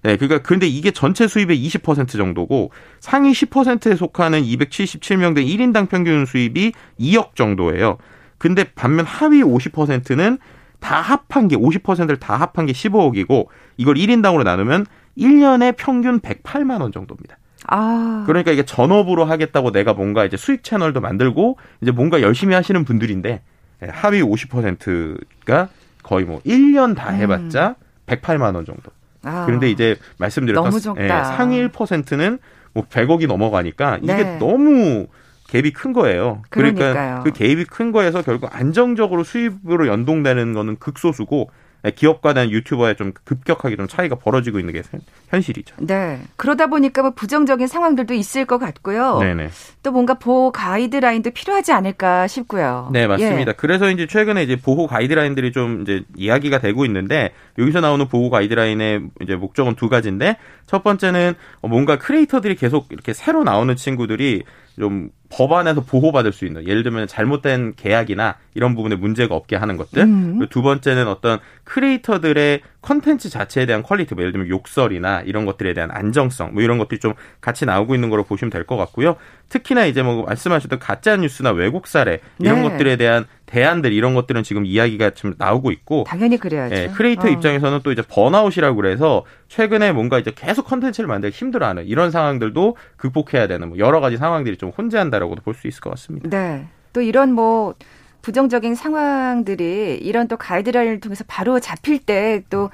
네, 0.02 0.16
그러니까 0.16 0.42
근데 0.42 0.66
이게 0.66 0.90
전체 0.90 1.28
수입의 1.28 1.62
20% 1.66 2.08
정도고 2.08 2.72
상위 3.00 3.32
10%에 3.32 3.96
속하는 3.96 4.42
277명 4.42 5.34
된 5.34 5.44
1인당 5.44 5.88
평균 5.88 6.24
수입이 6.24 6.72
2억 6.98 7.34
정도예요. 7.34 7.98
근데 8.38 8.64
반면 8.74 9.04
하위 9.04 9.42
50%는 9.42 10.38
다 10.80 11.00
합한 11.00 11.48
게 11.48 11.56
50%를 11.56 12.16
다 12.18 12.36
합한 12.36 12.66
게 12.66 12.72
15억이고 12.72 13.46
이걸 13.76 13.94
1인당으로 13.94 14.42
나누면 14.44 14.86
1년에 15.18 15.76
평균 15.76 16.20
108만 16.20 16.80
원 16.80 16.92
정도입니다. 16.92 17.36
아. 17.66 18.24
그러니까 18.26 18.50
이게 18.52 18.64
전업으로 18.64 19.24
하겠다고 19.24 19.70
내가 19.72 19.92
뭔가 19.92 20.24
이제 20.24 20.36
수익 20.36 20.64
채널도 20.64 21.00
만들고 21.00 21.58
이제 21.82 21.90
뭔가 21.90 22.22
열심히 22.22 22.54
하시는 22.54 22.84
분들인데 22.84 23.42
예, 23.82 23.86
하위 23.88 24.22
50%가 24.22 25.68
거의 26.02 26.24
뭐 26.24 26.40
1년 26.40 26.96
다 26.96 27.10
해봤자 27.10 27.68
음. 27.68 27.74
108만 28.06 28.54
원 28.54 28.64
정도. 28.64 28.90
아. 29.22 29.44
그런데 29.46 29.70
이제 29.70 29.96
말씀드렸던 30.18 30.96
예, 30.98 31.08
상위 31.08 31.66
1%는 31.68 32.38
뭐 32.72 32.84
100억이 32.84 33.26
넘어가니까 33.26 33.98
이게 34.02 34.14
네. 34.14 34.38
너무 34.38 35.06
갭이 35.50 35.72
큰 35.74 35.92
거예요. 35.92 36.42
그러니까 36.48 36.92
그러니까요. 36.92 37.20
그 37.24 37.30
갭이 37.30 37.68
큰 37.68 37.92
거에서 37.92 38.22
결국 38.22 38.54
안정적으로 38.54 39.24
수입으로 39.24 39.86
연동되는 39.88 40.52
거는 40.52 40.76
극소수고 40.76 41.50
기업과 41.94 42.34
는 42.34 42.50
유튜버의 42.50 42.96
좀 42.96 43.12
급격하게 43.24 43.76
좀 43.76 43.88
차이가 43.88 44.14
벌어지고 44.14 44.58
있는 44.58 44.74
게 44.74 44.82
현실이죠. 45.30 45.76
네. 45.78 46.20
그러다 46.36 46.66
보니까 46.66 47.00
뭐 47.00 47.12
부정적인 47.12 47.66
상황들도 47.66 48.12
있을 48.12 48.44
것 48.44 48.58
같고요. 48.58 49.18
네네. 49.20 49.48
또 49.82 49.90
뭔가 49.90 50.14
보호 50.14 50.52
가이드라인도 50.52 51.30
필요하지 51.30 51.72
않을까 51.72 52.26
싶고요. 52.26 52.90
네, 52.92 53.06
맞습니다. 53.06 53.52
예. 53.52 53.54
그래서 53.56 53.90
이제 53.90 54.06
최근에 54.06 54.42
이제 54.42 54.56
보호 54.56 54.86
가이드라인들이 54.86 55.52
좀 55.52 55.80
이제 55.80 56.02
이야기가 56.16 56.58
되고 56.58 56.84
있는데 56.84 57.32
여기서 57.58 57.80
나오는 57.80 58.06
보호 58.08 58.28
가이드라인의 58.28 59.04
이제 59.22 59.36
목적은 59.36 59.76
두 59.76 59.88
가지인데 59.88 60.36
첫 60.66 60.84
번째는 60.84 61.32
뭔가 61.62 61.96
크리에이터들이 61.96 62.56
계속 62.56 62.88
이렇게 62.90 63.14
새로 63.14 63.42
나오는 63.42 63.74
친구들이 63.74 64.42
좀 64.78 65.08
법안에서 65.30 65.82
보호받을 65.82 66.32
수 66.32 66.44
있는 66.44 66.66
예를 66.66 66.82
들면 66.82 67.06
잘못된 67.06 67.74
계약이나 67.76 68.36
이런 68.54 68.74
부분에 68.74 68.96
문제가 68.96 69.34
없게 69.34 69.56
하는 69.56 69.76
것들 69.76 70.02
음. 70.02 70.46
두 70.50 70.60
번째는 70.62 71.06
어떤 71.08 71.38
크리에이터들의 71.64 72.60
컨텐츠 72.82 73.30
자체에 73.30 73.66
대한 73.66 73.82
퀄리티 73.82 74.14
뭐 74.14 74.22
예를 74.22 74.32
들면 74.32 74.48
욕설이나 74.48 75.20
이런 75.22 75.44
것들에 75.46 75.74
대한 75.74 75.90
안정성 75.92 76.54
뭐 76.54 76.62
이런 76.62 76.78
것들이 76.78 76.98
좀 76.98 77.14
같이 77.40 77.64
나오고 77.64 77.94
있는 77.94 78.10
거로 78.10 78.24
보시면 78.24 78.50
될 78.50 78.60
것 78.64 78.76
같고요 78.76 79.16
특히나 79.48 79.86
이제 79.86 80.02
뭐 80.02 80.24
말씀하셨던 80.24 80.78
가짜 80.78 81.16
뉴스나 81.16 81.50
왜곡 81.50 81.86
사례 81.86 82.20
이런 82.38 82.62
네. 82.62 82.68
것들에 82.68 82.96
대한 82.96 83.26
대안들 83.50 83.92
이런 83.92 84.14
것들은 84.14 84.42
지금 84.44 84.64
이야기가 84.64 85.10
좀 85.10 85.34
나오고 85.36 85.72
있고 85.72 86.04
당연히 86.06 86.36
그래야죠. 86.36 86.74
예, 86.74 86.88
크리에이터 86.94 87.26
어. 87.26 87.30
입장에서는 87.30 87.80
또 87.82 87.90
이제 87.90 88.02
번아웃이라고 88.08 88.76
그래서 88.76 89.24
최근에 89.48 89.92
뭔가 89.92 90.18
이제 90.18 90.32
계속 90.34 90.66
컨텐츠를 90.66 91.08
만들기 91.08 91.36
힘들어하는 91.36 91.86
이런 91.86 92.10
상황들도 92.10 92.76
극복해야 92.96 93.48
되는 93.48 93.68
뭐 93.68 93.78
여러 93.78 94.00
가지 94.00 94.16
상황들이 94.16 94.56
좀 94.56 94.70
혼재한다라고도 94.70 95.42
볼 95.42 95.54
수 95.54 95.66
있을 95.66 95.80
것 95.80 95.90
같습니다. 95.90 96.28
네. 96.30 96.66
또 96.92 97.00
이런 97.02 97.32
뭐 97.32 97.74
부정적인 98.22 98.74
상황들이 98.74 99.98
이런 100.02 100.28
또 100.28 100.36
가이드라인을 100.36 101.00
통해서 101.00 101.24
바로 101.26 101.58
잡힐 101.58 101.98
때또 101.98 102.70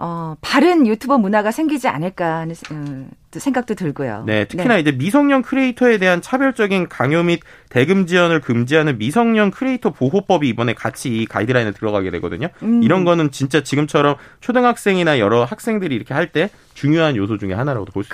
어, 0.00 0.36
바른 0.40 0.86
유튜버 0.86 1.18
문화가 1.18 1.50
생기지 1.50 1.88
않을까 1.88 2.36
하는 2.38 2.54
어, 2.70 3.08
생각도 3.32 3.74
들고요. 3.74 4.22
네, 4.26 4.44
특히나 4.46 4.74
네. 4.74 4.80
이제 4.80 4.92
미성년 4.92 5.42
크리에이터에 5.42 5.98
대한 5.98 6.22
차별적인 6.22 6.88
강요 6.88 7.24
및 7.24 7.40
대금 7.68 8.06
지원을 8.06 8.40
금지하는 8.40 8.96
미성년 8.98 9.50
크리에이터 9.50 9.90
보호법이 9.90 10.48
이번에 10.48 10.72
같이 10.74 11.08
이 11.08 11.26
가이드라인에 11.26 11.72
들어가게 11.72 12.12
되거든요. 12.12 12.46
음. 12.62 12.80
이런 12.82 13.04
거는 13.04 13.32
진짜 13.32 13.62
지금처럼 13.62 14.14
초등학생이나 14.40 15.18
여러 15.18 15.44
학생들이 15.44 15.94
이렇게 15.94 16.14
할 16.14 16.28
때 16.30 16.50
중요한 16.74 17.16
요소 17.16 17.38
중에 17.38 17.54
하나라고도 17.54 17.90
볼 17.92 18.04
수 18.04 18.08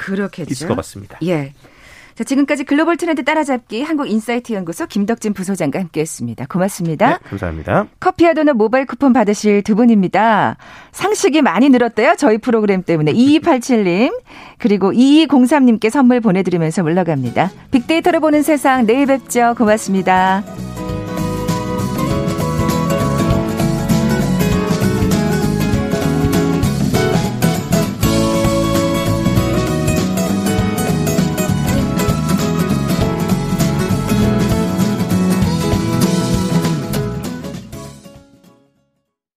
있을 0.53 0.69
것 0.69 0.77
같습니다. 0.77 1.19
예. 1.25 1.53
자, 2.15 2.25
지금까지 2.25 2.65
글로벌 2.65 2.97
트렌드 2.97 3.25
따라잡기 3.25 3.83
한국인사이트 3.83 4.53
연구소 4.53 4.87
김덕진 4.87 5.33
부소장과 5.35 5.81
함께했습니다. 5.81 6.47
고맙습니다. 6.49 7.11
네, 7.11 7.29
감사합니다. 7.29 7.87
커피와 7.99 8.35
도넛 8.35 8.57
모바일 8.57 8.87
쿠폰 8.87 9.13
받으실 9.13 9.63
두 9.63 9.75
분입니다. 9.75 10.57
상식이 10.93 11.43
많이 11.43 11.69
늘었대요. 11.69 12.15
저희 12.17 12.39
프로그램 12.39 12.83
때문에 12.83 13.13
2287님 13.13 14.13
그리고 14.59 14.93
2203님께 14.93 15.91
선물 15.91 16.21
보내드리면서 16.21 16.83
물러갑니다. 16.83 17.51
빅데이터로 17.73 18.21
보는 18.21 18.43
세상 18.43 18.87
내일 18.87 19.07
뵙죠. 19.07 19.55
고맙습니다. 19.59 20.45